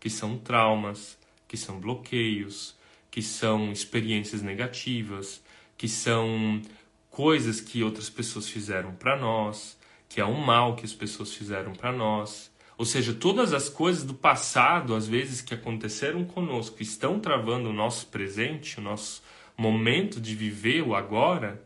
que 0.00 0.08
são 0.10 0.38
traumas, 0.38 1.18
que 1.46 1.56
são 1.56 1.78
bloqueios, 1.78 2.74
que 3.10 3.20
são 3.20 3.70
experiências 3.70 4.40
negativas, 4.40 5.42
que 5.76 5.88
são 5.88 6.62
coisas 7.10 7.60
que 7.60 7.82
outras 7.84 8.08
pessoas 8.08 8.48
fizeram 8.48 8.94
para 8.94 9.16
nós, 9.18 9.78
que 10.08 10.20
é 10.20 10.24
um 10.24 10.40
mal 10.40 10.74
que 10.74 10.84
as 10.84 10.92
pessoas 10.92 11.34
fizeram 11.34 11.72
para 11.72 11.92
nós. 11.92 12.50
Ou 12.78 12.86
seja, 12.86 13.12
todas 13.12 13.52
as 13.52 13.68
coisas 13.68 14.04
do 14.04 14.14
passado, 14.14 14.94
às 14.94 15.06
vezes 15.06 15.42
que 15.42 15.52
aconteceram 15.52 16.24
conosco, 16.24 16.82
estão 16.82 17.20
travando 17.20 17.68
o 17.68 17.74
nosso 17.74 18.06
presente, 18.06 18.78
o 18.78 18.82
nosso 18.82 19.22
momento 19.56 20.18
de 20.18 20.34
viver 20.34 20.82
o 20.82 20.94
agora, 20.94 21.62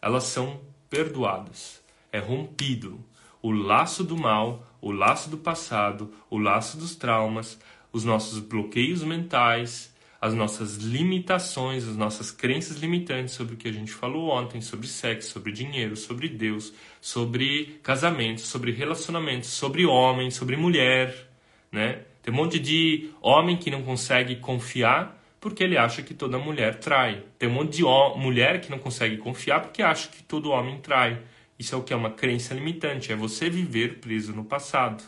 elas 0.00 0.24
são 0.24 0.60
perdoadas. 0.88 1.82
É 2.12 2.20
rompido 2.20 3.04
o 3.42 3.50
laço 3.50 4.04
do 4.04 4.16
mal, 4.16 4.64
o 4.80 4.92
laço 4.92 5.28
do 5.28 5.36
passado, 5.36 6.12
o 6.30 6.38
laço 6.38 6.78
dos 6.78 6.94
traumas, 6.94 7.58
os 7.92 8.04
nossos 8.04 8.38
bloqueios 8.38 9.02
mentais, 9.02 9.92
as 10.20 10.34
nossas 10.34 10.76
limitações, 10.76 11.86
as 11.86 11.96
nossas 11.96 12.30
crenças 12.30 12.76
limitantes 12.76 13.34
sobre 13.34 13.54
o 13.54 13.56
que 13.56 13.68
a 13.68 13.72
gente 13.72 13.90
falou 13.90 14.30
ontem, 14.30 14.60
sobre 14.60 14.86
sexo, 14.86 15.30
sobre 15.30 15.50
dinheiro, 15.50 15.96
sobre 15.96 16.28
Deus, 16.28 16.72
sobre 17.00 17.80
casamento, 17.82 18.40
sobre 18.40 18.70
relacionamentos, 18.70 19.48
sobre 19.48 19.84
homem, 19.84 20.30
sobre 20.30 20.56
mulher, 20.56 21.28
né? 21.72 22.02
Tem 22.22 22.32
um 22.32 22.36
monte 22.36 22.60
de 22.60 23.10
homem 23.20 23.56
que 23.56 23.68
não 23.68 23.82
consegue 23.82 24.36
confiar 24.36 25.20
porque 25.40 25.64
ele 25.64 25.76
acha 25.76 26.02
que 26.02 26.14
toda 26.14 26.38
mulher 26.38 26.76
trai. 26.76 27.24
Tem 27.36 27.48
um 27.48 27.52
monte 27.54 27.78
de 27.78 27.82
mulher 27.82 28.60
que 28.60 28.70
não 28.70 28.78
consegue 28.78 29.16
confiar 29.16 29.60
porque 29.60 29.82
acha 29.82 30.08
que 30.08 30.22
todo 30.22 30.52
homem 30.52 30.78
trai. 30.78 31.20
Isso 31.62 31.76
é 31.76 31.78
o 31.78 31.82
que 31.84 31.92
é 31.92 31.96
uma 31.96 32.10
crença 32.10 32.54
limitante, 32.54 33.12
é 33.12 33.14
você 33.14 33.48
viver 33.48 34.00
preso 34.00 34.32
no 34.32 34.44
passado. 34.44 35.04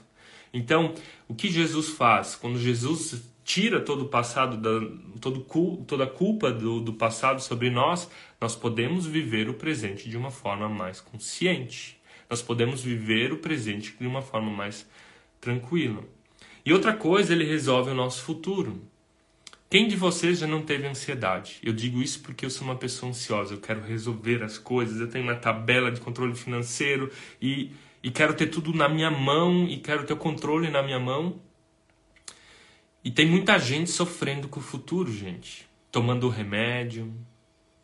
Então, 0.52 0.94
o 1.26 1.34
que 1.34 1.50
Jesus 1.50 1.88
faz? 1.88 2.36
Quando 2.36 2.60
Jesus 2.60 3.28
tira 3.42 3.80
todo 3.80 4.04
o 4.04 4.08
passado, 4.08 4.56
todo, 5.20 5.40
toda 5.84 6.04
a 6.04 6.06
culpa 6.06 6.52
do, 6.52 6.80
do 6.80 6.92
passado 6.92 7.42
sobre 7.42 7.70
nós, 7.70 8.08
nós 8.40 8.54
podemos 8.54 9.04
viver 9.04 9.48
o 9.48 9.54
presente 9.54 10.08
de 10.08 10.16
uma 10.16 10.30
forma 10.30 10.68
mais 10.68 11.00
consciente. 11.00 12.00
Nós 12.30 12.40
podemos 12.40 12.80
viver 12.80 13.32
o 13.32 13.38
presente 13.38 13.96
de 13.98 14.06
uma 14.06 14.22
forma 14.22 14.48
mais 14.48 14.88
tranquila. 15.40 16.04
E 16.64 16.72
outra 16.72 16.94
coisa, 16.94 17.32
ele 17.32 17.44
resolve 17.44 17.90
o 17.90 17.94
nosso 17.94 18.22
futuro. 18.22 18.80
Quem 19.74 19.88
de 19.88 19.96
vocês 19.96 20.38
já 20.38 20.46
não 20.46 20.62
teve 20.62 20.86
ansiedade? 20.86 21.58
Eu 21.60 21.72
digo 21.72 22.00
isso 22.00 22.22
porque 22.22 22.46
eu 22.46 22.50
sou 22.50 22.64
uma 22.64 22.76
pessoa 22.76 23.10
ansiosa, 23.10 23.54
eu 23.54 23.60
quero 23.60 23.80
resolver 23.80 24.40
as 24.44 24.56
coisas, 24.56 25.00
eu 25.00 25.10
tenho 25.10 25.24
uma 25.24 25.34
tabela 25.34 25.90
de 25.90 26.00
controle 26.00 26.32
financeiro 26.36 27.10
e 27.42 27.72
e 28.00 28.08
quero 28.08 28.34
ter 28.34 28.46
tudo 28.46 28.72
na 28.72 28.88
minha 28.88 29.10
mão 29.10 29.66
e 29.66 29.78
quero 29.78 30.06
ter 30.06 30.12
o 30.12 30.16
controle 30.16 30.70
na 30.70 30.80
minha 30.80 31.00
mão. 31.00 31.40
E 33.02 33.10
tem 33.10 33.26
muita 33.26 33.58
gente 33.58 33.90
sofrendo 33.90 34.46
com 34.46 34.60
o 34.60 34.62
futuro, 34.62 35.12
gente. 35.12 35.68
Tomando 35.90 36.28
remédio, 36.28 37.12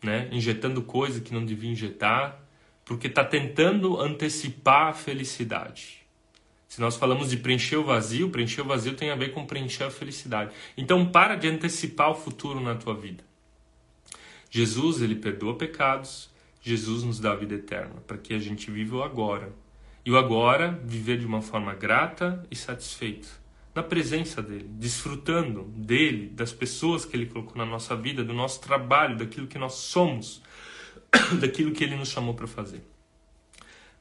né? 0.00 0.28
injetando 0.30 0.82
coisa 0.82 1.20
que 1.20 1.34
não 1.34 1.44
devia 1.44 1.72
injetar, 1.72 2.40
porque 2.84 3.08
está 3.08 3.24
tentando 3.24 4.00
antecipar 4.00 4.90
a 4.90 4.92
felicidade. 4.92 5.99
Se 6.70 6.80
nós 6.80 6.94
falamos 6.94 7.30
de 7.30 7.36
preencher 7.36 7.74
o 7.78 7.82
vazio, 7.82 8.30
preencher 8.30 8.60
o 8.60 8.64
vazio 8.64 8.94
tem 8.94 9.10
a 9.10 9.16
ver 9.16 9.32
com 9.32 9.44
preencher 9.44 9.82
a 9.82 9.90
felicidade. 9.90 10.52
Então 10.76 11.04
para 11.04 11.34
de 11.34 11.48
antecipar 11.48 12.12
o 12.12 12.14
futuro 12.14 12.60
na 12.60 12.76
tua 12.76 12.94
vida. 12.94 13.24
Jesus, 14.48 15.02
ele 15.02 15.16
perdoa 15.16 15.56
pecados, 15.56 16.30
Jesus 16.62 17.02
nos 17.02 17.18
dá 17.18 17.32
a 17.32 17.34
vida 17.34 17.56
eterna, 17.56 17.96
para 18.06 18.16
que 18.16 18.32
a 18.32 18.38
gente 18.38 18.70
viva 18.70 18.98
o 18.98 19.02
agora. 19.02 19.52
E 20.06 20.12
o 20.12 20.16
agora, 20.16 20.80
viver 20.84 21.18
de 21.18 21.26
uma 21.26 21.42
forma 21.42 21.74
grata 21.74 22.46
e 22.48 22.54
satisfeita 22.54 23.26
na 23.74 23.82
presença 23.82 24.40
dele, 24.40 24.68
desfrutando 24.68 25.64
dele, 25.74 26.28
das 26.28 26.52
pessoas 26.52 27.04
que 27.04 27.16
ele 27.16 27.26
colocou 27.26 27.56
na 27.56 27.66
nossa 27.66 27.96
vida, 27.96 28.22
do 28.22 28.32
nosso 28.32 28.60
trabalho, 28.60 29.16
daquilo 29.16 29.48
que 29.48 29.58
nós 29.58 29.74
somos, 29.74 30.40
daquilo 31.40 31.72
que 31.72 31.82
ele 31.82 31.96
nos 31.96 32.10
chamou 32.10 32.34
para 32.34 32.46
fazer. 32.46 32.82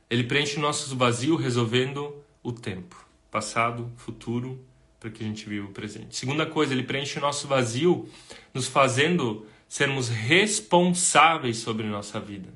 Ele 0.08 0.24
preenche 0.24 0.58
o 0.58 0.62
nosso 0.62 0.96
vazio 0.96 1.36
resolvendo 1.36 2.24
o 2.50 2.54
tempo, 2.54 2.96
passado, 3.32 3.92
futuro, 3.98 4.64
para 5.00 5.10
que 5.10 5.24
a 5.24 5.28
gente 5.28 5.48
viva 5.48 5.68
o 5.68 5.72
presente. 5.72 6.16
Segunda 6.16 6.46
coisa, 6.46 6.74
ele 6.74 6.84
preenche 6.84 7.18
o 7.18 7.22
nosso 7.22 7.48
vazio 7.48 8.10
nos 8.54 8.68
fazendo 8.68 9.46
sermos 9.68 10.10
responsáveis 10.10 11.58
sobre 11.58 11.88
nossa 11.88 12.20
vida. 12.20 12.50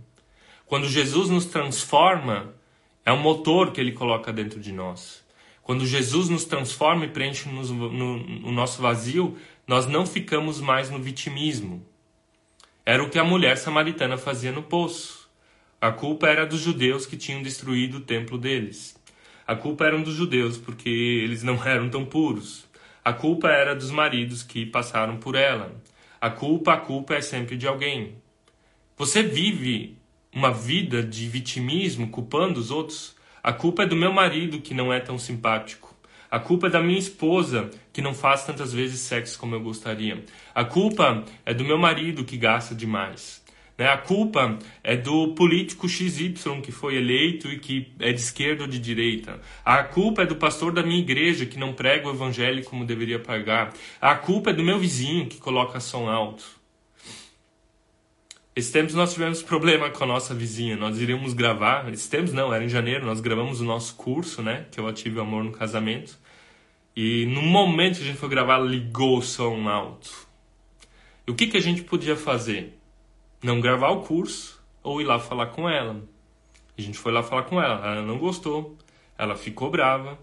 Quando 0.65 0.89
Jesus 0.89 1.29
nos 1.29 1.45
transforma, 1.45 2.53
é 3.05 3.11
um 3.11 3.19
motor 3.19 3.71
que 3.71 3.79
ele 3.79 3.91
coloca 3.91 4.33
dentro 4.33 4.59
de 4.59 4.71
nós. 4.71 5.23
Quando 5.61 5.85
Jesus 5.85 6.27
nos 6.27 6.43
transforma 6.43 7.05
e 7.05 7.09
preenche 7.09 7.47
no, 7.47 7.63
no, 7.63 8.17
no 8.17 8.51
nosso 8.51 8.81
vazio, 8.81 9.37
nós 9.65 9.87
não 9.87 10.05
ficamos 10.05 10.59
mais 10.59 10.89
no 10.89 10.99
vitimismo. 10.99 11.85
Era 12.85 13.01
o 13.01 13.09
que 13.09 13.17
a 13.17 13.23
mulher 13.23 13.57
samaritana 13.57 14.17
fazia 14.17 14.51
no 14.51 14.63
poço. 14.63 15.29
A 15.79 15.91
culpa 15.91 16.27
era 16.27 16.45
dos 16.45 16.59
judeus 16.59 17.05
que 17.05 17.15
tinham 17.15 17.41
destruído 17.41 17.97
o 17.97 18.01
templo 18.01 18.37
deles. 18.37 19.01
A 19.53 19.55
culpa 19.55 19.85
era 19.85 19.99
dos 19.99 20.15
judeus 20.15 20.57
porque 20.57 20.89
eles 20.89 21.43
não 21.43 21.61
eram 21.63 21.87
tão 21.87 22.03
puros. 22.03 22.65
A 23.05 23.13
culpa 23.13 23.49
era 23.49 23.75
dos 23.75 23.91
maridos 23.91 24.41
que 24.41 24.65
passaram 24.65 25.17
por 25.17 25.35
ela. 25.35 25.79
A 26.19 26.27
culpa, 26.31 26.73
a 26.73 26.77
culpa 26.77 27.13
é 27.13 27.21
sempre 27.21 27.55
de 27.55 27.67
alguém. 27.67 28.15
Você 28.97 29.21
vive 29.21 29.95
uma 30.33 30.51
vida 30.51 31.03
de 31.03 31.27
vitimismo, 31.27 32.09
culpando 32.09 32.59
os 32.59 32.71
outros? 32.71 33.15
A 33.43 33.53
culpa 33.53 33.83
é 33.83 33.85
do 33.85 33.95
meu 33.95 34.11
marido 34.11 34.59
que 34.59 34.73
não 34.73 34.91
é 34.91 34.99
tão 34.99 35.19
simpático. 35.19 35.95
A 36.31 36.39
culpa 36.39 36.65
é 36.65 36.71
da 36.71 36.81
minha 36.81 36.97
esposa 36.97 37.69
que 37.93 38.01
não 38.01 38.15
faz 38.15 38.43
tantas 38.43 38.73
vezes 38.73 39.01
sexo 39.01 39.37
como 39.37 39.53
eu 39.53 39.61
gostaria. 39.61 40.25
A 40.55 40.65
culpa 40.65 41.23
é 41.45 41.53
do 41.53 41.63
meu 41.63 41.77
marido 41.77 42.25
que 42.25 42.37
gasta 42.37 42.73
demais. 42.73 43.42
Né? 43.77 43.87
A 43.87 43.97
culpa 43.97 44.57
é 44.83 44.95
do 44.95 45.33
político 45.33 45.87
XY 45.89 46.61
que 46.61 46.71
foi 46.71 46.95
eleito 46.95 47.49
e 47.49 47.59
que 47.59 47.91
é 47.99 48.11
de 48.11 48.19
esquerda 48.19 48.63
ou 48.63 48.69
de 48.69 48.79
direita. 48.79 49.39
A 49.65 49.83
culpa 49.83 50.23
é 50.23 50.25
do 50.25 50.35
pastor 50.35 50.71
da 50.71 50.83
minha 50.83 50.99
igreja 50.99 51.45
que 51.45 51.57
não 51.57 51.73
prega 51.73 52.07
o 52.07 52.11
evangelho 52.11 52.63
como 52.63 52.85
deveria 52.85 53.19
pregar. 53.19 53.73
A 53.99 54.15
culpa 54.15 54.51
é 54.51 54.53
do 54.53 54.63
meu 54.63 54.77
vizinho 54.79 55.27
que 55.27 55.37
coloca 55.37 55.79
som 55.79 56.09
alto. 56.09 56.43
Esses 58.55 58.71
tempos 58.71 58.93
nós 58.93 59.11
tivemos 59.11 59.41
problema 59.41 59.89
com 59.89 60.03
a 60.03 60.07
nossa 60.07 60.35
vizinha. 60.35 60.75
Nós 60.75 61.01
iríamos 61.01 61.33
gravar, 61.33 61.91
esses 61.91 62.07
tempos 62.07 62.33
não, 62.33 62.53
era 62.53 62.63
em 62.63 62.69
janeiro, 62.69 63.03
nós 63.03 63.19
gravamos 63.19 63.59
o 63.59 63.65
nosso 63.65 63.95
curso, 63.95 64.43
né? 64.43 64.67
Que 64.71 64.79
eu 64.79 64.87
ative 64.87 65.19
amor 65.19 65.43
no 65.43 65.51
casamento. 65.51 66.19
E 66.95 67.25
no 67.25 67.41
momento 67.41 67.97
que 67.97 68.03
a 68.03 68.05
gente 68.05 68.19
foi 68.19 68.29
gravar, 68.29 68.59
ligou 68.59 69.17
o 69.17 69.21
som 69.23 69.67
alto. 69.67 70.27
E 71.25 71.31
o 71.31 71.35
que, 71.35 71.47
que 71.47 71.57
a 71.57 71.61
gente 71.61 71.81
podia 71.81 72.15
fazer? 72.15 72.77
Não 73.43 73.59
gravar 73.59 73.89
o 73.89 74.01
curso 74.01 74.63
ou 74.81 75.01
ir 75.01 75.03
lá 75.03 75.19
falar 75.19 75.47
com 75.47 75.69
ela. 75.69 76.01
A 76.77 76.81
gente 76.81 76.97
foi 76.97 77.11
lá 77.11 77.21
falar 77.21 77.43
com 77.43 77.61
ela, 77.61 77.85
ela 77.85 78.01
não 78.01 78.17
gostou, 78.17 78.77
ela 79.17 79.35
ficou 79.35 79.69
brava, 79.69 80.17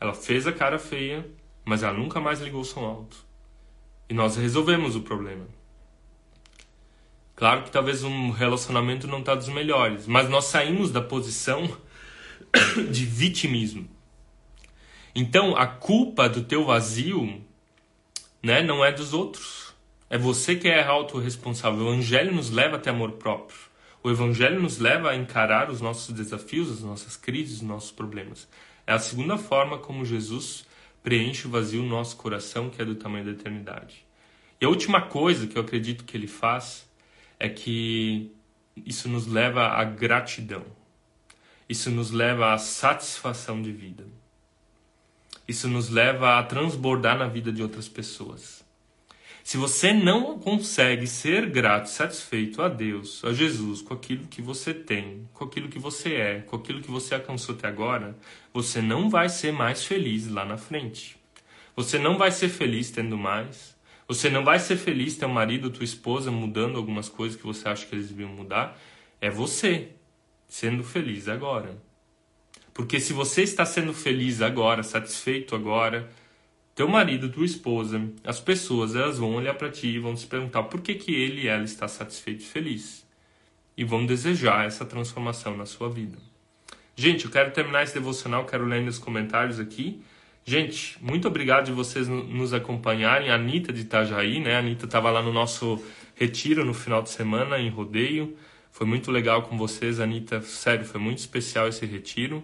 ela 0.00 0.14
fez 0.14 0.46
a 0.46 0.52
cara 0.52 0.78
feia, 0.78 1.30
mas 1.64 1.82
ela 1.82 1.92
nunca 1.92 2.18
mais 2.18 2.40
ligou 2.40 2.62
o 2.62 2.64
som 2.64 2.84
alto. 2.84 3.16
E 4.08 4.14
nós 4.14 4.36
resolvemos 4.36 4.96
o 4.96 5.02
problema. 5.02 5.46
Claro 7.36 7.62
que 7.62 7.70
talvez 7.70 8.02
um 8.02 8.30
relacionamento 8.30 9.06
não 9.06 9.20
está 9.20 9.34
dos 9.34 9.48
melhores, 9.48 10.06
mas 10.06 10.28
nós 10.28 10.46
saímos 10.46 10.90
da 10.90 11.02
posição 11.02 11.70
de 12.90 13.04
vitimismo. 13.04 13.88
Então, 15.14 15.54
a 15.56 15.66
culpa 15.66 16.26
do 16.26 16.42
teu 16.42 16.64
vazio, 16.64 17.42
né, 18.42 18.62
não 18.62 18.84
é 18.84 18.90
dos 18.90 19.12
outros. 19.12 19.61
É 20.12 20.18
você 20.18 20.54
que 20.56 20.68
é 20.68 20.84
autorresponsável. 20.84 21.86
O 21.86 21.88
evangelho 21.90 22.34
nos 22.34 22.50
leva 22.50 22.76
a 22.76 22.78
ter 22.78 22.90
amor 22.90 23.12
próprio. 23.12 23.58
O 24.02 24.10
evangelho 24.10 24.60
nos 24.60 24.76
leva 24.76 25.08
a 25.08 25.16
encarar 25.16 25.70
os 25.70 25.80
nossos 25.80 26.14
desafios, 26.14 26.70
as 26.70 26.82
nossas 26.82 27.16
crises, 27.16 27.56
os 27.56 27.62
nossos 27.62 27.90
problemas. 27.90 28.46
É 28.86 28.92
a 28.92 28.98
segunda 28.98 29.38
forma 29.38 29.78
como 29.78 30.04
Jesus 30.04 30.66
preenche 31.02 31.46
o 31.46 31.50
vazio 31.50 31.82
no 31.82 31.88
nosso 31.88 32.14
coração, 32.18 32.68
que 32.68 32.82
é 32.82 32.84
do 32.84 32.94
tamanho 32.94 33.24
da 33.24 33.30
eternidade. 33.30 34.04
E 34.60 34.66
a 34.66 34.68
última 34.68 35.00
coisa 35.00 35.46
que 35.46 35.56
eu 35.56 35.62
acredito 35.62 36.04
que 36.04 36.14
ele 36.14 36.26
faz 36.26 36.86
é 37.40 37.48
que 37.48 38.30
isso 38.84 39.08
nos 39.08 39.26
leva 39.26 39.68
à 39.68 39.82
gratidão. 39.82 40.66
Isso 41.66 41.90
nos 41.90 42.10
leva 42.10 42.52
à 42.52 42.58
satisfação 42.58 43.62
de 43.62 43.72
vida. 43.72 44.04
Isso 45.48 45.68
nos 45.68 45.88
leva 45.88 46.38
a 46.38 46.42
transbordar 46.42 47.16
na 47.16 47.28
vida 47.28 47.50
de 47.50 47.62
outras 47.62 47.88
pessoas. 47.88 48.61
Se 49.44 49.56
você 49.56 49.92
não 49.92 50.38
consegue 50.38 51.06
ser 51.06 51.50
grato, 51.50 51.86
satisfeito 51.86 52.62
a 52.62 52.68
Deus, 52.68 53.24
a 53.24 53.32
Jesus, 53.32 53.82
com 53.82 53.92
aquilo 53.92 54.26
que 54.26 54.40
você 54.40 54.72
tem, 54.72 55.28
com 55.32 55.44
aquilo 55.44 55.68
que 55.68 55.78
você 55.78 56.14
é, 56.14 56.40
com 56.40 56.56
aquilo 56.56 56.80
que 56.80 56.90
você 56.90 57.14
alcançou 57.14 57.54
até 57.54 57.66
agora, 57.66 58.16
você 58.54 58.80
não 58.80 59.10
vai 59.10 59.28
ser 59.28 59.52
mais 59.52 59.84
feliz 59.84 60.28
lá 60.28 60.44
na 60.44 60.56
frente. 60.56 61.16
Você 61.74 61.98
não 61.98 62.16
vai 62.16 62.30
ser 62.30 62.48
feliz 62.48 62.90
tendo 62.90 63.18
mais, 63.18 63.76
você 64.06 64.28
não 64.30 64.44
vai 64.44 64.58
ser 64.58 64.76
feliz 64.76 65.16
teu 65.16 65.28
marido, 65.28 65.70
tua 65.70 65.84
esposa 65.84 66.30
mudando 66.30 66.76
algumas 66.76 67.08
coisas 67.08 67.36
que 67.36 67.46
você 67.46 67.68
acha 67.68 67.86
que 67.86 67.94
eles 67.94 68.08
deviam 68.08 68.28
mudar. 68.28 68.78
É 69.20 69.30
você 69.30 69.88
sendo 70.48 70.84
feliz 70.84 71.28
agora. 71.28 71.82
Porque 72.74 73.00
se 73.00 73.12
você 73.12 73.42
está 73.42 73.64
sendo 73.64 73.92
feliz 73.92 74.40
agora, 74.40 74.82
satisfeito 74.82 75.54
agora, 75.54 76.10
teu 76.74 76.88
marido, 76.88 77.28
tua 77.28 77.44
esposa, 77.44 78.00
as 78.24 78.40
pessoas, 78.40 78.96
elas 78.96 79.18
vão 79.18 79.34
olhar 79.34 79.54
para 79.54 79.70
ti 79.70 79.88
e 79.88 79.98
vão 79.98 80.16
se 80.16 80.26
perguntar 80.26 80.62
por 80.64 80.80
que, 80.80 80.94
que 80.94 81.14
ele 81.14 81.42
e 81.42 81.48
ela 81.48 81.64
está 81.64 81.86
satisfeito 81.86 82.40
e 82.40 82.46
feliz. 82.46 83.06
E 83.76 83.84
vão 83.84 84.06
desejar 84.06 84.66
essa 84.66 84.84
transformação 84.84 85.56
na 85.56 85.66
sua 85.66 85.88
vida. 85.88 86.18
Gente, 86.94 87.24
eu 87.24 87.30
quero 87.30 87.50
terminar 87.50 87.82
esse 87.82 87.94
devocional, 87.94 88.44
quero 88.44 88.64
ler 88.64 88.82
nos 88.82 88.98
comentários 88.98 89.58
aqui. 89.58 90.02
Gente, 90.44 90.98
muito 91.00 91.28
obrigado 91.28 91.66
de 91.66 91.72
vocês 91.72 92.08
nos 92.08 92.52
acompanharem. 92.52 93.30
A 93.30 93.36
Anitta 93.36 93.72
de 93.72 93.82
Itajaí, 93.82 94.40
né? 94.40 94.56
A 94.56 94.58
Anitta 94.58 94.86
estava 94.86 95.10
lá 95.10 95.22
no 95.22 95.32
nosso 95.32 95.82
retiro 96.14 96.64
no 96.64 96.74
final 96.74 97.02
de 97.02 97.10
semana, 97.10 97.58
em 97.58 97.68
rodeio. 97.70 98.36
Foi 98.70 98.86
muito 98.86 99.10
legal 99.10 99.42
com 99.42 99.56
vocês, 99.56 100.00
Anitta. 100.00 100.40
Sério, 100.42 100.84
foi 100.84 101.00
muito 101.00 101.18
especial 101.18 101.68
esse 101.68 101.86
retiro. 101.86 102.42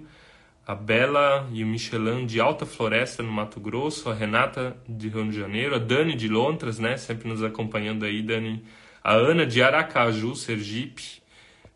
A 0.68 0.74
Bela 0.74 1.48
e 1.50 1.64
o 1.64 1.66
Michelin 1.66 2.26
de 2.26 2.38
Alta 2.38 2.66
Floresta, 2.66 3.22
no 3.22 3.32
Mato 3.32 3.58
Grosso. 3.58 4.10
A 4.10 4.14
Renata 4.14 4.76
de 4.86 5.08
Rio 5.08 5.26
de 5.30 5.34
Janeiro. 5.34 5.74
A 5.74 5.78
Dani 5.78 6.14
de 6.14 6.28
Lontras, 6.28 6.78
né? 6.78 6.98
Sempre 6.98 7.26
nos 7.26 7.42
acompanhando 7.42 8.04
aí, 8.04 8.20
Dani. 8.22 8.62
A 9.02 9.14
Ana 9.14 9.46
de 9.46 9.62
Aracaju, 9.62 10.36
Sergipe. 10.36 11.22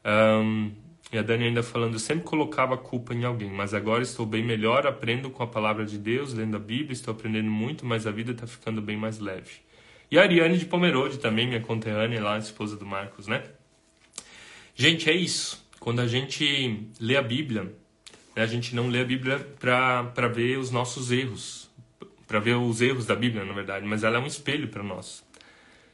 Um, 0.04 0.72
e 1.10 1.16
a 1.16 1.22
Dani 1.22 1.44
ainda 1.44 1.62
falando, 1.62 1.94
eu 1.94 1.98
sempre 1.98 2.24
colocava 2.24 2.74
a 2.74 2.76
culpa 2.76 3.14
em 3.14 3.24
alguém, 3.24 3.50
mas 3.50 3.72
agora 3.72 4.02
estou 4.02 4.26
bem 4.26 4.44
melhor, 4.44 4.86
aprendo 4.86 5.30
com 5.30 5.42
a 5.42 5.46
palavra 5.46 5.86
de 5.86 5.96
Deus, 5.96 6.34
lendo 6.34 6.56
a 6.56 6.60
Bíblia, 6.60 6.92
estou 6.92 7.12
aprendendo 7.12 7.50
muito, 7.50 7.86
mas 7.86 8.06
a 8.06 8.10
vida 8.10 8.32
está 8.32 8.46
ficando 8.46 8.82
bem 8.82 8.98
mais 8.98 9.18
leve. 9.18 9.60
E 10.10 10.18
a 10.18 10.22
Ariane 10.22 10.58
de 10.58 10.66
Pomerode 10.66 11.18
também, 11.18 11.46
minha 11.46 11.60
conterrânea 11.60 12.22
lá, 12.22 12.36
esposa 12.36 12.76
do 12.76 12.84
Marcos, 12.84 13.26
né? 13.26 13.42
Gente, 14.74 15.08
é 15.08 15.14
isso. 15.14 15.66
Quando 15.80 16.00
a 16.00 16.06
gente 16.06 16.90
lê 17.00 17.16
a 17.16 17.22
Bíblia, 17.22 17.74
a 18.34 18.46
gente 18.46 18.74
não 18.74 18.88
lê 18.88 19.00
a 19.00 19.04
Bíblia 19.04 19.38
para 19.58 20.28
ver 20.28 20.58
os 20.58 20.70
nossos 20.70 21.12
erros, 21.12 21.70
para 22.26 22.38
ver 22.38 22.56
os 22.56 22.80
erros 22.80 23.06
da 23.06 23.14
Bíblia, 23.14 23.44
na 23.44 23.52
verdade, 23.52 23.86
mas 23.86 24.04
ela 24.04 24.16
é 24.16 24.20
um 24.20 24.26
espelho 24.26 24.68
para 24.68 24.82
nós. 24.82 25.24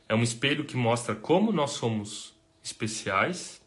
É 0.08 0.14
um 0.14 0.22
espelho 0.22 0.64
que 0.64 0.76
mostra 0.76 1.14
como 1.14 1.52
nós 1.52 1.72
somos 1.72 2.34
especiais 2.62 3.60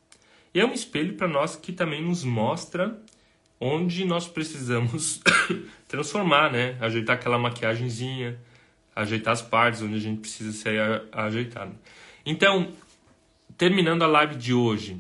e 0.54 0.60
é 0.60 0.66
um 0.66 0.74
espelho 0.74 1.14
para 1.14 1.28
nós 1.28 1.56
que 1.56 1.72
também 1.72 2.02
nos 2.02 2.24
mostra 2.24 3.00
onde 3.60 4.04
nós 4.06 4.28
precisamos 4.28 5.22
transformar, 5.88 6.52
né? 6.52 6.78
Ajeitar 6.82 7.16
aquela 7.16 7.38
maquiagemzinha, 7.38 8.40
ajeitar 8.96 9.34
as 9.34 9.42
partes 9.42 9.82
onde 9.82 9.96
a 9.96 10.00
gente 10.00 10.22
precisa 10.22 10.52
ser 10.52 11.04
ajeitado. 11.12 11.76
Então, 12.26 12.72
terminando 13.58 14.02
a 14.02 14.08
live 14.08 14.36
de 14.36 14.54
hoje, 14.54 15.00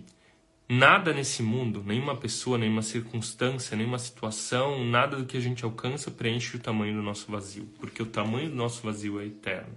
Nada 0.73 1.11
nesse 1.11 1.43
mundo, 1.43 1.83
nenhuma 1.85 2.15
pessoa, 2.15 2.57
nenhuma 2.57 2.81
circunstância, 2.81 3.75
nenhuma 3.75 3.99
situação, 3.99 4.85
nada 4.85 5.17
do 5.17 5.25
que 5.25 5.35
a 5.35 5.39
gente 5.41 5.65
alcança 5.65 6.09
preenche 6.09 6.55
o 6.55 6.61
tamanho 6.61 6.95
do 6.95 7.01
nosso 7.01 7.29
vazio, 7.29 7.67
porque 7.77 8.01
o 8.01 8.05
tamanho 8.05 8.49
do 8.49 8.55
nosso 8.55 8.81
vazio 8.81 9.19
é 9.19 9.25
eterno. 9.25 9.75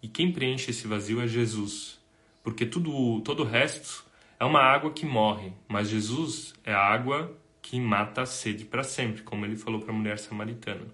E 0.00 0.06
quem 0.06 0.30
preenche 0.30 0.70
esse 0.70 0.86
vazio 0.86 1.20
é 1.20 1.26
Jesus, 1.26 1.98
porque 2.40 2.64
tudo, 2.64 3.20
todo 3.22 3.42
o 3.42 3.44
resto 3.44 4.04
é 4.38 4.44
uma 4.44 4.60
água 4.60 4.92
que 4.92 5.04
morre, 5.04 5.50
mas 5.66 5.88
Jesus 5.88 6.54
é 6.62 6.72
a 6.72 6.86
água 6.86 7.36
que 7.60 7.80
mata 7.80 8.22
a 8.22 8.26
sede 8.26 8.64
para 8.64 8.84
sempre, 8.84 9.22
como 9.22 9.44
ele 9.44 9.56
falou 9.56 9.80
para 9.80 9.92
a 9.92 9.96
mulher 9.96 10.20
samaritana. 10.20 10.86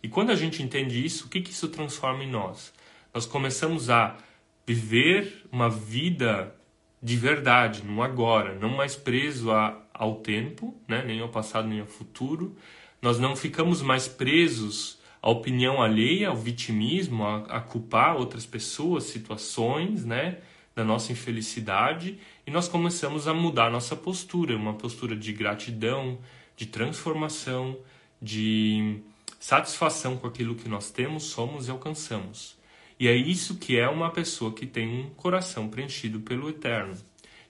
E 0.00 0.06
quando 0.06 0.30
a 0.30 0.36
gente 0.36 0.62
entende 0.62 1.04
isso, 1.04 1.26
o 1.26 1.28
que, 1.28 1.40
que 1.40 1.50
isso 1.50 1.66
transforma 1.66 2.22
em 2.22 2.30
nós? 2.30 2.72
Nós 3.12 3.26
começamos 3.26 3.90
a 3.90 4.16
viver 4.64 5.44
uma 5.50 5.68
vida 5.68 6.54
de 7.02 7.16
verdade, 7.16 7.82
no 7.82 8.02
agora, 8.02 8.54
não 8.58 8.70
mais 8.70 8.94
preso 8.94 9.50
a, 9.50 9.76
ao 9.92 10.16
tempo, 10.16 10.74
né? 10.86 11.02
nem 11.04 11.20
ao 11.20 11.28
passado 11.28 11.66
nem 11.66 11.80
ao 11.80 11.86
futuro. 11.86 12.56
Nós 13.00 13.18
não 13.18 13.34
ficamos 13.34 13.82
mais 13.82 14.06
presos 14.06 15.00
à 15.20 15.28
opinião 15.28 15.82
alheia, 15.82 16.28
ao 16.28 16.36
vitimismo, 16.36 17.24
a, 17.24 17.38
a 17.56 17.60
culpar 17.60 18.16
outras 18.16 18.46
pessoas, 18.46 19.04
situações, 19.04 20.04
né? 20.04 20.38
da 20.74 20.84
nossa 20.84 21.12
infelicidade 21.12 22.18
e 22.46 22.50
nós 22.50 22.66
começamos 22.66 23.28
a 23.28 23.34
mudar 23.34 23.70
nossa 23.70 23.94
postura, 23.94 24.56
uma 24.56 24.74
postura 24.74 25.14
de 25.14 25.32
gratidão, 25.32 26.18
de 26.56 26.66
transformação, 26.66 27.78
de 28.20 29.00
satisfação 29.38 30.16
com 30.16 30.26
aquilo 30.26 30.54
que 30.54 30.68
nós 30.68 30.90
temos, 30.90 31.24
somos 31.24 31.68
e 31.68 31.70
alcançamos. 31.70 32.56
E 33.02 33.08
é 33.08 33.16
isso 33.16 33.56
que 33.56 33.76
é 33.76 33.88
uma 33.88 34.12
pessoa 34.12 34.54
que 34.54 34.64
tem 34.64 34.88
um 34.88 35.10
coração 35.10 35.68
preenchido 35.68 36.20
pelo 36.20 36.48
eterno. 36.48 36.96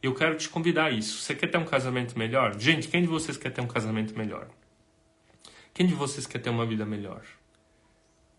Eu 0.02 0.14
quero 0.14 0.34
te 0.34 0.48
convidar 0.48 0.86
a 0.86 0.90
isso. 0.90 1.18
Você 1.18 1.34
quer 1.34 1.46
ter 1.48 1.58
um 1.58 1.64
casamento 1.66 2.18
melhor? 2.18 2.58
Gente, 2.58 2.88
quem 2.88 3.02
de 3.02 3.06
vocês 3.06 3.36
quer 3.36 3.50
ter 3.50 3.60
um 3.60 3.66
casamento 3.66 4.16
melhor? 4.16 4.48
Quem 5.74 5.86
de 5.86 5.92
vocês 5.92 6.26
quer 6.26 6.38
ter 6.38 6.48
uma 6.48 6.64
vida 6.64 6.86
melhor? 6.86 7.22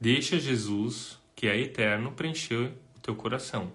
Deixa 0.01 0.39
Jesus, 0.39 1.19
que 1.35 1.45
é 1.45 1.55
eterno, 1.55 2.13
preencher 2.13 2.71
o 2.97 2.99
teu 2.99 3.15
coração. 3.15 3.71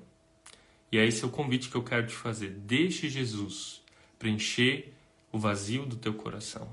E 0.91 0.99
é 0.99 1.07
esse 1.07 1.23
é 1.23 1.27
o 1.29 1.31
convite 1.31 1.69
que 1.69 1.77
eu 1.77 1.85
quero 1.85 2.09
te 2.09 2.15
fazer. 2.15 2.51
Deixe 2.51 3.09
Jesus 3.09 3.85
preencher 4.19 4.93
o 5.31 5.39
vazio 5.39 5.87
do 5.87 5.95
teu 5.95 6.15
coração. 6.15 6.69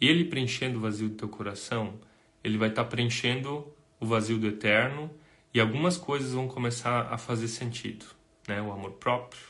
Ele 0.00 0.24
preenchendo 0.24 0.78
o 0.78 0.80
vazio 0.80 1.10
do 1.10 1.14
teu 1.14 1.28
coração, 1.28 2.00
ele 2.42 2.56
vai 2.56 2.70
estar 2.70 2.84
tá 2.84 2.88
preenchendo 2.88 3.70
o 4.00 4.06
vazio 4.06 4.38
do 4.38 4.46
eterno 4.46 5.10
e 5.52 5.60
algumas 5.60 5.96
coisas 5.96 6.32
vão 6.32 6.46
começar 6.46 7.12
a 7.12 7.18
fazer 7.18 7.48
sentido, 7.48 8.06
né? 8.46 8.60
O 8.60 8.72
amor 8.72 8.92
próprio, 8.92 9.40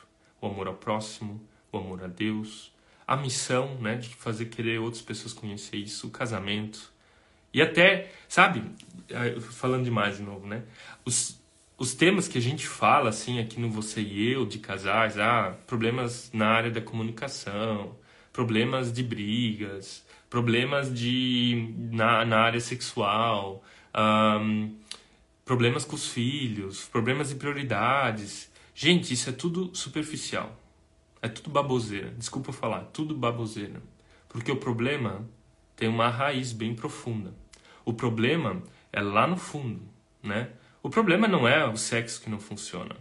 o 0.40 0.46
amor 0.46 0.68
ao 0.68 0.74
próximo, 0.74 1.40
o 1.72 1.78
amor 1.78 2.04
a 2.04 2.06
Deus, 2.06 2.72
a 3.06 3.16
missão, 3.16 3.74
né, 3.76 3.96
de 3.96 4.08
fazer 4.10 4.46
querer 4.46 4.78
outras 4.78 5.02
pessoas 5.02 5.32
conhecer 5.32 5.76
isso, 5.76 6.08
o 6.08 6.10
casamento. 6.10 6.92
E 7.52 7.62
até, 7.62 8.12
sabe, 8.28 8.62
falando 9.40 9.84
demais 9.84 10.18
de 10.18 10.22
novo, 10.22 10.46
né? 10.46 10.62
Os, 11.04 11.40
os 11.78 11.94
temas 11.94 12.28
que 12.28 12.36
a 12.36 12.40
gente 12.40 12.66
fala, 12.66 13.08
assim, 13.08 13.40
aqui 13.40 13.58
no 13.58 13.70
Você 13.70 14.02
e 14.02 14.30
Eu, 14.32 14.44
de 14.44 14.58
casais, 14.58 15.18
ah, 15.18 15.56
problemas 15.66 16.30
na 16.32 16.48
área 16.48 16.70
da 16.70 16.82
comunicação, 16.82 17.96
problemas 18.32 18.92
de 18.92 19.02
brigas, 19.02 20.04
problemas 20.28 20.92
de, 20.92 21.74
na, 21.90 22.24
na 22.26 22.38
área 22.40 22.60
sexual, 22.60 23.64
um, 23.96 24.76
problemas 25.48 25.82
com 25.82 25.96
os 25.96 26.06
filhos, 26.06 26.84
problemas 26.84 27.30
de 27.30 27.36
prioridades. 27.36 28.52
Gente, 28.74 29.14
isso 29.14 29.30
é 29.30 29.32
tudo 29.32 29.74
superficial. 29.74 30.54
É 31.22 31.28
tudo 31.28 31.48
baboseira. 31.48 32.10
Desculpa 32.18 32.52
falar, 32.52 32.82
tudo 32.92 33.14
baboseira. 33.14 33.82
Porque 34.28 34.52
o 34.52 34.58
problema 34.58 35.26
tem 35.74 35.88
uma 35.88 36.10
raiz 36.10 36.52
bem 36.52 36.74
profunda. 36.74 37.34
O 37.82 37.94
problema 37.94 38.62
é 38.92 39.00
lá 39.00 39.26
no 39.26 39.38
fundo, 39.38 39.80
né? 40.22 40.50
O 40.82 40.90
problema 40.90 41.26
não 41.26 41.48
é 41.48 41.66
o 41.66 41.78
sexo 41.78 42.20
que 42.20 42.28
não 42.28 42.38
funciona. 42.38 42.94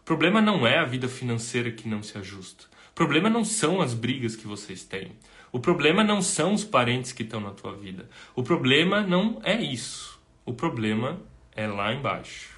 O 0.00 0.04
problema 0.04 0.42
não 0.42 0.66
é 0.66 0.80
a 0.80 0.84
vida 0.84 1.08
financeira 1.08 1.70
que 1.70 1.88
não 1.88 2.02
se 2.02 2.18
ajusta. 2.18 2.66
O 2.90 2.94
problema 2.94 3.30
não 3.30 3.46
são 3.46 3.80
as 3.80 3.94
brigas 3.94 4.36
que 4.36 4.46
vocês 4.46 4.84
têm. 4.84 5.12
O 5.50 5.58
problema 5.58 6.04
não 6.04 6.20
são 6.20 6.52
os 6.52 6.64
parentes 6.64 7.12
que 7.12 7.22
estão 7.22 7.40
na 7.40 7.52
tua 7.52 7.74
vida. 7.74 8.10
O 8.36 8.42
problema 8.42 9.00
não 9.00 9.40
é 9.42 9.58
isso. 9.58 10.20
O 10.44 10.52
problema 10.52 11.18
é 11.54 11.66
lá 11.66 11.92
embaixo. 11.92 12.50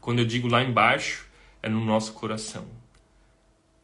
Quando 0.00 0.20
eu 0.20 0.24
digo 0.24 0.48
lá 0.48 0.62
embaixo, 0.62 1.26
é 1.62 1.68
no 1.68 1.84
nosso 1.84 2.12
coração. 2.14 2.66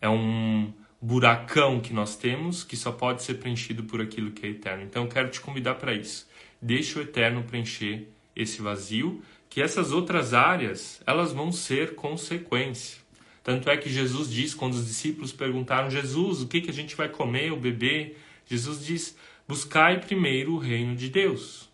É 0.01 0.09
um 0.09 0.73
buracão 1.01 1.81
que 1.81 1.93
nós 1.93 2.17
temos 2.17 2.65
que 2.65 2.77
só 2.77 2.91
pode 2.91 3.23
ser 3.23 3.35
preenchido 3.35 3.85
por 3.85 4.01
aquilo 4.01 4.31
que 4.31 4.47
é 4.47 4.51
eterno. 4.51 4.83
Então 4.83 5.05
eu 5.05 5.09
quero 5.09 5.31
te 5.31 5.41
convidar 5.41 5.75
para 5.75 5.93
isso. 5.93 6.29
Deixa 6.61 6.99
o 6.99 7.03
eterno 7.03 7.43
preencher 7.43 8.09
esse 8.35 8.61
vazio, 8.63 9.23
que 9.49 9.61
essas 9.61 9.93
outras 9.93 10.35
áreas, 10.35 11.03
elas 11.07 11.33
vão 11.33 11.53
ser 11.53 11.95
consequência. 11.95 12.99
Tanto 13.43 13.71
é 13.71 13.77
que 13.77 13.89
Jesus 13.89 14.31
diz, 14.31 14.55
quando 14.55 14.75
os 14.75 14.87
discípulos 14.87 15.33
perguntaram, 15.33 15.91
Jesus, 15.91 16.43
o 16.43 16.49
que, 16.49 16.61
que 16.61 16.71
a 16.71 16.75
gente 16.75 16.97
vai 16.97 17.09
comer 17.09 17.53
ou 17.53 17.59
beber? 17.59 18.19
Jesus 18.45 18.85
diz, 18.85 19.17
buscai 19.47 20.01
primeiro 20.01 20.55
o 20.55 20.59
reino 20.59 20.97
de 20.97 21.09
Deus 21.09 21.67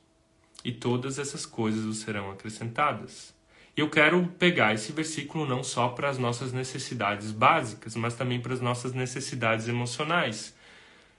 e 0.65 0.73
todas 0.73 1.19
essas 1.19 1.45
coisas 1.45 1.85
vos 1.85 1.99
serão 1.99 2.31
acrescentadas. 2.31 3.35
Eu 3.75 3.89
quero 3.89 4.27
pegar 4.39 4.75
esse 4.75 4.93
versículo 4.93 5.47
não 5.47 5.65
só 5.65 5.89
para 5.89 6.09
as 6.09 6.19
nossas 6.19 6.53
necessidades 6.53 7.31
básicas, 7.31 7.97
mas 7.97 8.15
também 8.15 8.39
para 8.39 8.53
as 8.53 8.61
nossas 8.61 8.93
necessidades 8.93 9.67
emocionais, 9.67 10.55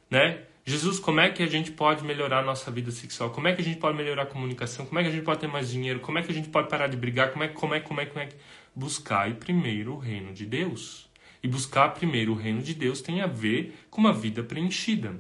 né? 0.10 0.43
Jesus, 0.65 0.97
como 0.97 1.19
é 1.19 1.29
que 1.29 1.43
a 1.43 1.47
gente 1.47 1.71
pode 1.71 2.06
melhorar 2.06 2.39
a 2.39 2.41
nossa 2.43 2.71
vida 2.71 2.89
sexual? 2.89 3.32
Como 3.32 3.47
é 3.49 3.53
que 3.53 3.62
a 3.62 3.63
gente 3.63 3.79
pode 3.79 3.97
melhorar 3.97 4.23
a 4.23 4.25
comunicação? 4.25 4.86
Como 4.86 4.97
é 4.97 5.03
que 5.03 5.10
a 5.10 5.12
gente 5.12 5.25
pode 5.25 5.41
ter 5.41 5.47
mais 5.47 5.69
dinheiro? 5.69 5.99
Como 5.99 6.17
é 6.17 6.21
que 6.21 6.32
a 6.32 6.34
gente 6.34 6.47
pode 6.47 6.69
parar 6.69 6.88
de 6.88 6.95
brigar? 6.95 7.34
Como 7.34 7.43
é, 7.43 7.49
como 7.49 7.75
é, 7.75 7.82
como 7.82 7.99
é, 7.99 8.06
como 8.06 8.21
é? 8.21 8.29
Buscar 8.73 9.34
primeiro 9.36 9.95
o 9.95 9.97
reino 9.97 10.32
de 10.32 10.45
Deus. 10.45 11.10
E 11.41 11.49
buscar 11.49 11.89
primeiro 11.89 12.32
o 12.32 12.36
reino 12.36 12.62
de 12.62 12.73
Deus 12.73 13.01
tem 13.01 13.19
a 13.19 13.27
ver 13.27 13.77
com 13.89 13.99
uma 13.99 14.13
vida 14.13 14.41
preenchida. 14.41 15.19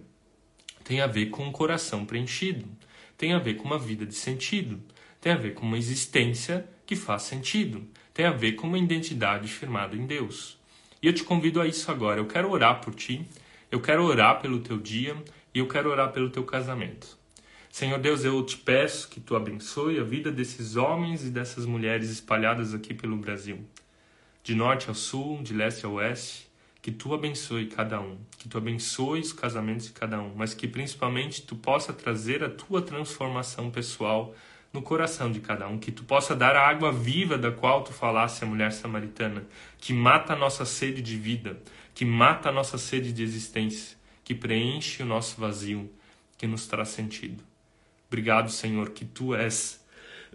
Tem 0.81 1.01
a 1.01 1.07
ver 1.07 1.25
com 1.25 1.43
um 1.43 1.51
coração 1.51 2.05
preenchido 2.05 2.65
tem 3.17 3.33
a 3.33 3.39
ver 3.39 3.55
com 3.55 3.65
uma 3.65 3.79
vida 3.79 4.05
de 4.05 4.15
sentido, 4.15 4.81
tem 5.19 5.31
a 5.31 5.37
ver 5.37 5.53
com 5.53 5.65
uma 5.65 5.77
existência 5.77 6.67
que 6.85 6.95
faz 6.95 7.23
sentido, 7.23 7.87
tem 8.13 8.25
a 8.25 8.31
ver 8.31 8.53
com 8.53 8.67
uma 8.67 8.77
identidade 8.77 9.47
firmada 9.47 9.95
em 9.95 10.05
Deus. 10.05 10.57
E 11.01 11.07
eu 11.07 11.13
te 11.13 11.23
convido 11.23 11.59
a 11.59 11.67
isso 11.67 11.89
agora. 11.91 12.19
Eu 12.19 12.27
quero 12.27 12.49
orar 12.49 12.81
por 12.81 12.93
ti, 12.93 13.27
eu 13.71 13.81
quero 13.81 14.03
orar 14.03 14.41
pelo 14.41 14.59
teu 14.59 14.77
dia 14.77 15.15
e 15.53 15.59
eu 15.59 15.67
quero 15.67 15.89
orar 15.89 16.11
pelo 16.11 16.29
teu 16.29 16.43
casamento. 16.43 17.17
Senhor 17.71 17.99
Deus, 17.99 18.23
eu 18.23 18.43
te 18.45 18.57
peço 18.57 19.09
que 19.09 19.19
tu 19.19 19.35
abençoe 19.35 19.99
a 19.99 20.03
vida 20.03 20.31
desses 20.31 20.75
homens 20.75 21.25
e 21.25 21.29
dessas 21.29 21.65
mulheres 21.65 22.09
espalhadas 22.09 22.73
aqui 22.73 22.93
pelo 22.93 23.17
Brasil, 23.17 23.65
de 24.43 24.53
norte 24.53 24.89
ao 24.89 24.95
sul, 24.95 25.41
de 25.41 25.53
leste 25.53 25.85
a 25.85 25.89
oeste 25.89 26.53
que 26.83 26.91
tu 26.91 27.13
abençoe 27.13 27.67
cada 27.67 28.01
um, 28.01 28.17
que 28.43 28.49
tu 28.49 28.57
abençoe 28.57 29.21
os 29.21 29.31
casamentos 29.31 29.85
de 29.85 29.93
cada 29.93 30.19
um, 30.19 30.33
mas 30.35 30.53
que 30.53 30.67
principalmente 30.67 31.43
tu 31.43 31.55
possa 31.55 31.93
trazer 31.93 32.43
a 32.43 32.49
tua 32.49 32.81
transformação 32.81 33.71
pessoal 33.71 34.35
no 34.73 34.81
coração 34.81 35.31
de 35.31 35.39
cada 35.39 35.65
um, 35.65 35.79
que 35.79 35.93
tu 35.93 36.03
possa 36.03 36.35
dar 36.35 36.53
a 36.53 36.67
água 36.67 36.91
viva 36.91 37.37
da 37.37 37.53
qual 37.53 37.85
tu 37.85 37.93
falasse 37.93 38.43
a 38.43 38.47
mulher 38.47 38.73
samaritana, 38.73 39.45
que 39.77 39.93
mata 39.93 40.33
a 40.33 40.35
nossa 40.35 40.65
sede 40.65 41.01
de 41.01 41.15
vida, 41.15 41.57
que 41.95 42.03
mata 42.03 42.49
a 42.49 42.51
nossa 42.51 42.77
sede 42.77 43.13
de 43.13 43.23
existência, 43.23 43.95
que 44.25 44.35
preenche 44.35 45.01
o 45.03 45.05
nosso 45.05 45.39
vazio, 45.39 45.89
que 46.37 46.45
nos 46.45 46.67
traz 46.67 46.89
sentido. 46.89 47.41
Obrigado, 48.07 48.51
Senhor, 48.51 48.89
que 48.89 49.05
tu 49.05 49.33
és 49.33 49.81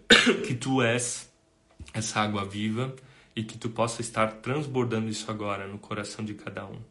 que 0.47 0.55
tu 0.55 0.81
és 0.81 1.31
essa 1.93 2.21
água 2.21 2.43
viva 2.43 2.95
e 3.35 3.43
que 3.43 3.55
tu 3.55 3.69
possa 3.69 4.01
estar 4.01 4.31
transbordando 4.41 5.09
isso 5.09 5.29
agora 5.29 5.67
no 5.67 5.77
coração 5.77 6.25
de 6.25 6.33
cada 6.33 6.65
um. 6.65 6.81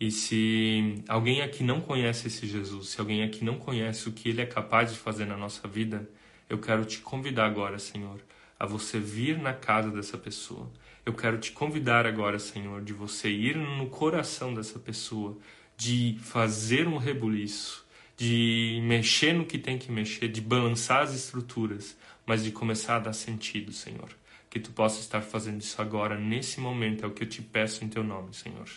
E 0.00 0.10
se 0.10 1.02
alguém 1.08 1.42
aqui 1.42 1.64
não 1.64 1.80
conhece 1.80 2.28
esse 2.28 2.46
Jesus, 2.46 2.90
se 2.90 3.00
alguém 3.00 3.22
aqui 3.22 3.44
não 3.44 3.58
conhece 3.58 4.08
o 4.08 4.12
que 4.12 4.28
ele 4.28 4.40
é 4.40 4.46
capaz 4.46 4.92
de 4.92 4.98
fazer 4.98 5.24
na 5.24 5.36
nossa 5.36 5.66
vida, 5.66 6.08
eu 6.48 6.58
quero 6.58 6.84
te 6.84 6.98
convidar 7.00 7.46
agora, 7.46 7.78
Senhor, 7.78 8.20
a 8.58 8.64
você 8.64 9.00
vir 9.00 9.38
na 9.38 9.52
casa 9.52 9.90
dessa 9.90 10.16
pessoa. 10.16 10.70
Eu 11.04 11.12
quero 11.12 11.38
te 11.38 11.50
convidar 11.50 12.06
agora, 12.06 12.38
Senhor, 12.38 12.82
de 12.82 12.92
você 12.92 13.28
ir 13.28 13.56
no 13.56 13.88
coração 13.88 14.54
dessa 14.54 14.78
pessoa, 14.78 15.36
de 15.76 16.16
fazer 16.22 16.86
um 16.86 16.96
rebuliço, 16.96 17.84
de 18.16 18.80
mexer 18.84 19.32
no 19.32 19.44
que 19.44 19.58
tem 19.58 19.78
que 19.78 19.90
mexer, 19.90 20.28
de 20.28 20.40
balançar 20.40 21.02
as 21.02 21.14
estruturas, 21.14 21.96
mas 22.24 22.44
de 22.44 22.52
começar 22.52 22.96
a 22.96 23.00
dar 23.00 23.12
sentido, 23.12 23.72
Senhor 23.72 24.10
que 24.50 24.58
tu 24.58 24.70
possa 24.72 25.00
estar 25.00 25.20
fazendo 25.20 25.60
isso 25.60 25.80
agora, 25.80 26.18
nesse 26.18 26.60
momento, 26.60 27.04
é 27.04 27.08
o 27.08 27.10
que 27.10 27.24
eu 27.24 27.28
te 27.28 27.42
peço 27.42 27.84
em 27.84 27.88
teu 27.88 28.02
nome, 28.02 28.34
Senhor. 28.34 28.68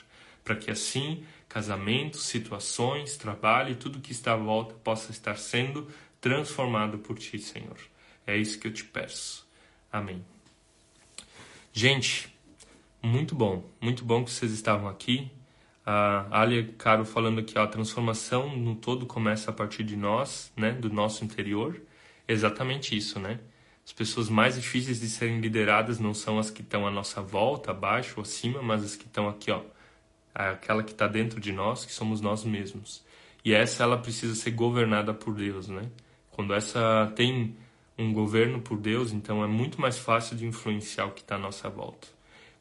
Para 0.43 0.55
que 0.55 0.71
assim, 0.71 1.23
casamentos, 1.47 2.23
situações, 2.23 3.17
trabalho 3.17 3.71
e 3.71 3.75
tudo 3.75 3.99
que 3.99 4.11
está 4.11 4.33
à 4.33 4.37
volta 4.37 4.73
possa 4.75 5.11
estar 5.11 5.37
sendo 5.37 5.87
transformado 6.19 6.97
por 6.99 7.17
ti, 7.17 7.39
Senhor. 7.39 7.77
É 8.25 8.37
isso 8.37 8.59
que 8.59 8.67
eu 8.67 8.73
te 8.73 8.83
peço. 8.83 9.47
Amém. 9.91 10.23
Gente, 11.73 12.33
muito 13.01 13.33
bom, 13.33 13.63
muito 13.81 14.05
bom 14.05 14.23
que 14.23 14.31
vocês 14.31 14.51
estavam 14.51 14.87
aqui. 14.87 15.31
A 15.85 16.41
Alia 16.41 16.71
Caro 16.77 17.03
falando 17.03 17.43
ó, 17.57 17.63
a 17.63 17.67
transformação 17.67 18.55
no 18.55 18.75
todo 18.75 19.05
começa 19.05 19.49
a 19.49 19.53
partir 19.53 19.83
de 19.83 19.95
nós, 19.95 20.51
né, 20.55 20.71
do 20.71 20.89
nosso 20.89 21.25
interior. 21.25 21.81
Exatamente 22.27 22.95
isso, 22.95 23.19
né? 23.19 23.39
As 23.83 23.91
pessoas 23.91 24.29
mais 24.29 24.55
difíceis 24.55 24.99
de 24.99 25.09
serem 25.09 25.39
lideradas 25.41 25.99
não 25.99 26.13
são 26.13 26.37
as 26.37 26.51
que 26.51 26.61
estão 26.61 26.85
à 26.85 26.91
nossa 26.91 27.21
volta, 27.21 27.71
abaixo 27.71 28.13
ou 28.17 28.21
acima, 28.21 28.61
mas 28.61 28.83
as 28.83 28.95
que 28.95 29.05
estão 29.05 29.27
aqui, 29.27 29.49
ó. 29.49 29.61
Aquela 30.33 30.83
que 30.83 30.91
está 30.91 31.07
dentro 31.07 31.39
de 31.39 31.51
nós, 31.51 31.85
que 31.85 31.91
somos 31.91 32.21
nós 32.21 32.43
mesmos. 32.43 33.03
E 33.43 33.53
essa 33.53 33.83
ela 33.83 33.97
precisa 33.97 34.35
ser 34.35 34.51
governada 34.51 35.13
por 35.13 35.33
Deus, 35.33 35.67
né? 35.67 35.89
Quando 36.31 36.53
essa 36.53 37.11
tem 37.15 37.55
um 37.97 38.13
governo 38.13 38.61
por 38.61 38.77
Deus, 38.77 39.11
então 39.11 39.43
é 39.43 39.47
muito 39.47 39.79
mais 39.79 39.97
fácil 39.97 40.35
de 40.35 40.45
influenciar 40.45 41.05
o 41.05 41.11
que 41.11 41.21
está 41.21 41.35
à 41.35 41.39
nossa 41.39 41.69
volta. 41.69 42.07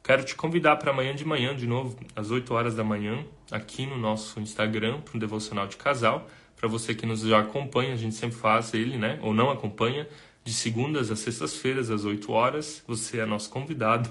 Quero 0.03 0.25
te 0.25 0.35
convidar 0.35 0.77
para 0.77 0.91
amanhã 0.91 1.15
de 1.15 1.25
manhã, 1.25 1.55
de 1.55 1.67
novo, 1.67 1.97
às 2.17 2.31
8 2.31 2.53
horas 2.55 2.75
da 2.75 2.83
manhã, 2.83 3.25
aqui 3.51 3.87
no 3.87 3.99
nosso 3.99 4.41
Instagram, 4.41 5.01
para 5.03 5.17
um 5.17 5.21
devocional 5.21 5.67
de 5.67 5.77
casal. 5.77 6.29
Para 6.57 6.69
você 6.69 6.95
que 6.95 7.07
nos 7.07 7.21
já 7.21 7.41
acompanha, 7.41 7.93
a 7.93 7.97
gente 7.97 8.15
sempre 8.15 8.37
faz 8.37 8.73
ele, 8.75 8.97
né? 8.97 9.19
Ou 9.23 9.35
não 9.35 9.51
acompanha, 9.51 10.09
de 10.43 10.53
segundas 10.53 11.11
a 11.11 11.17
sextas-feiras, 11.17 11.91
às 11.91 12.05
8 12.05 12.33
horas. 12.33 12.83
Você 12.87 13.19
é 13.19 13.27
nosso 13.27 13.51
convidado. 13.51 14.11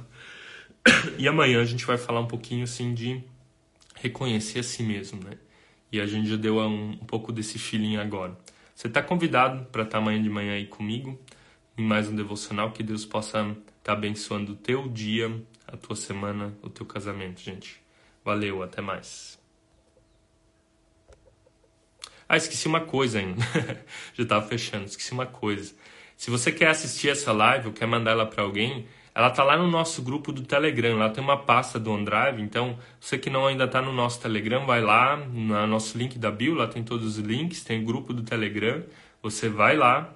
E 1.17 1.28
amanhã 1.28 1.62
a 1.62 1.65
gente 1.65 1.86
vai 1.86 1.98
falar 1.98 2.22
um 2.22 2.28
pouquinho 2.28 2.63
assim 2.63 2.93
de 2.93 3.22
reconhecer 4.01 4.59
a 4.59 4.63
si 4.63 4.83
mesmo, 4.83 5.23
né? 5.23 5.38
E 5.91 5.99
a 5.99 6.05
gente 6.05 6.29
já 6.29 6.35
deu 6.35 6.59
um, 6.59 6.91
um 6.91 7.05
pouco 7.05 7.31
desse 7.31 7.57
feeling 7.57 7.97
agora. 7.97 8.38
Você 8.75 8.88
está 8.88 9.01
convidado 9.01 9.65
para 9.65 9.83
estar 9.83 9.97
tá 9.97 9.97
amanhã 9.97 10.21
de 10.21 10.29
manhã 10.29 10.53
aí 10.53 10.65
comigo 10.65 11.19
em 11.77 11.83
mais 11.83 12.07
um 12.07 12.15
devocional. 12.15 12.71
Que 12.71 12.83
Deus 12.83 13.05
possa 13.05 13.41
estar 13.41 13.55
tá 13.83 13.93
abençoando 13.93 14.53
o 14.53 14.55
teu 14.55 14.88
dia, 14.88 15.29
a 15.67 15.75
tua 15.75 15.95
semana, 15.95 16.55
o 16.62 16.69
teu 16.69 16.85
casamento, 16.85 17.41
gente. 17.41 17.81
Valeu, 18.23 18.62
até 18.62 18.81
mais. 18.81 19.39
Ah, 22.27 22.38
esqueci 22.38 22.67
uma 22.67 22.81
coisa 22.81 23.19
ainda. 23.19 23.41
Já 24.13 24.23
estava 24.23 24.47
fechando, 24.47 24.85
esqueci 24.85 25.12
uma 25.12 25.25
coisa. 25.25 25.73
Se 26.15 26.29
você 26.29 26.51
quer 26.51 26.67
assistir 26.67 27.09
essa 27.09 27.31
live 27.31 27.67
ou 27.67 27.73
quer 27.73 27.88
mandar 27.88 28.12
ela 28.12 28.25
para 28.25 28.43
alguém, 28.43 28.88
ela 29.19 29.29
tá 29.29 29.43
lá 29.43 29.58
no 29.58 29.67
nosso 29.67 30.01
grupo 30.01 30.32
do 30.32 30.43
Telegram. 30.43 30.97
Lá 30.97 31.10
tem 31.10 31.21
uma 31.21 31.36
pasta 31.36 31.77
do 31.77 31.91
OneDrive. 31.91 32.41
Então, 32.41 32.79
você 33.01 33.17
que 33.17 33.29
não 33.29 33.45
ainda 33.45 33.65
está 33.65 33.82
no 33.82 33.91
nosso 33.91 34.21
Telegram, 34.21 34.65
vai 34.65 34.79
lá 34.79 35.17
no 35.17 35.67
nosso 35.67 35.97
link 35.97 36.17
da 36.17 36.32
bio. 36.32 36.53
Lá 36.53 36.67
tem 36.67 36.82
todos 36.84 37.17
os 37.17 37.17
links. 37.17 37.62
Tem 37.62 37.82
o 37.82 37.86
grupo 37.86 38.13
do 38.13 38.23
Telegram. 38.23 38.82
Você 39.21 39.49
vai 39.49 39.75
lá, 39.75 40.10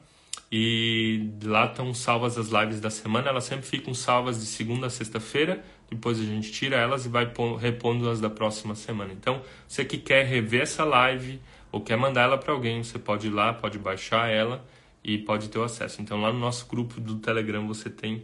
e 0.50 1.32
lá 1.44 1.66
estão 1.66 1.94
salvas 1.94 2.38
as 2.38 2.48
lives 2.48 2.80
da 2.80 2.90
semana, 2.90 3.28
elas 3.28 3.44
sempre 3.44 3.66
ficam 3.66 3.94
salvas 3.94 4.40
de 4.40 4.46
segunda 4.46 4.88
a 4.88 4.90
sexta-feira, 4.90 5.62
depois 5.90 6.18
a 6.18 6.24
gente 6.24 6.50
tira 6.50 6.78
elas 6.78 7.06
e 7.06 7.10
vai 7.10 7.30
repondo 7.60 8.10
as 8.10 8.22
da 8.22 8.30
próxima 8.30 8.74
semana. 8.74 9.12
Então, 9.12 9.42
você 9.68 9.84
que 9.84 9.98
quer 9.98 10.26
rever 10.26 10.62
essa 10.62 10.86
live 10.86 11.42
ou 11.74 11.82
quer 11.82 11.98
mandar 11.98 12.22
ela 12.22 12.38
para 12.38 12.54
alguém, 12.54 12.82
você 12.82 12.98
pode 12.98 13.28
ir 13.28 13.32
lá, 13.32 13.52
pode 13.52 13.78
baixar 13.78 14.30
ela 14.30 14.64
e 15.04 15.18
pode 15.18 15.50
ter 15.50 15.60
o 15.60 15.64
acesso. 15.64 16.02
Então, 16.02 16.22
lá 16.22 16.32
no 16.32 16.40
nosso 16.40 16.66
grupo 16.68 17.02
do 17.02 17.16
Telegram 17.16 17.68
você 17.68 17.90
tem 17.90 18.24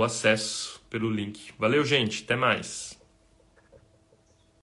o 0.00 0.04
acesso 0.04 0.80
pelo 0.88 1.10
link. 1.10 1.52
Valeu, 1.58 1.84
gente, 1.84 2.24
até 2.24 2.34
mais. 2.34 2.89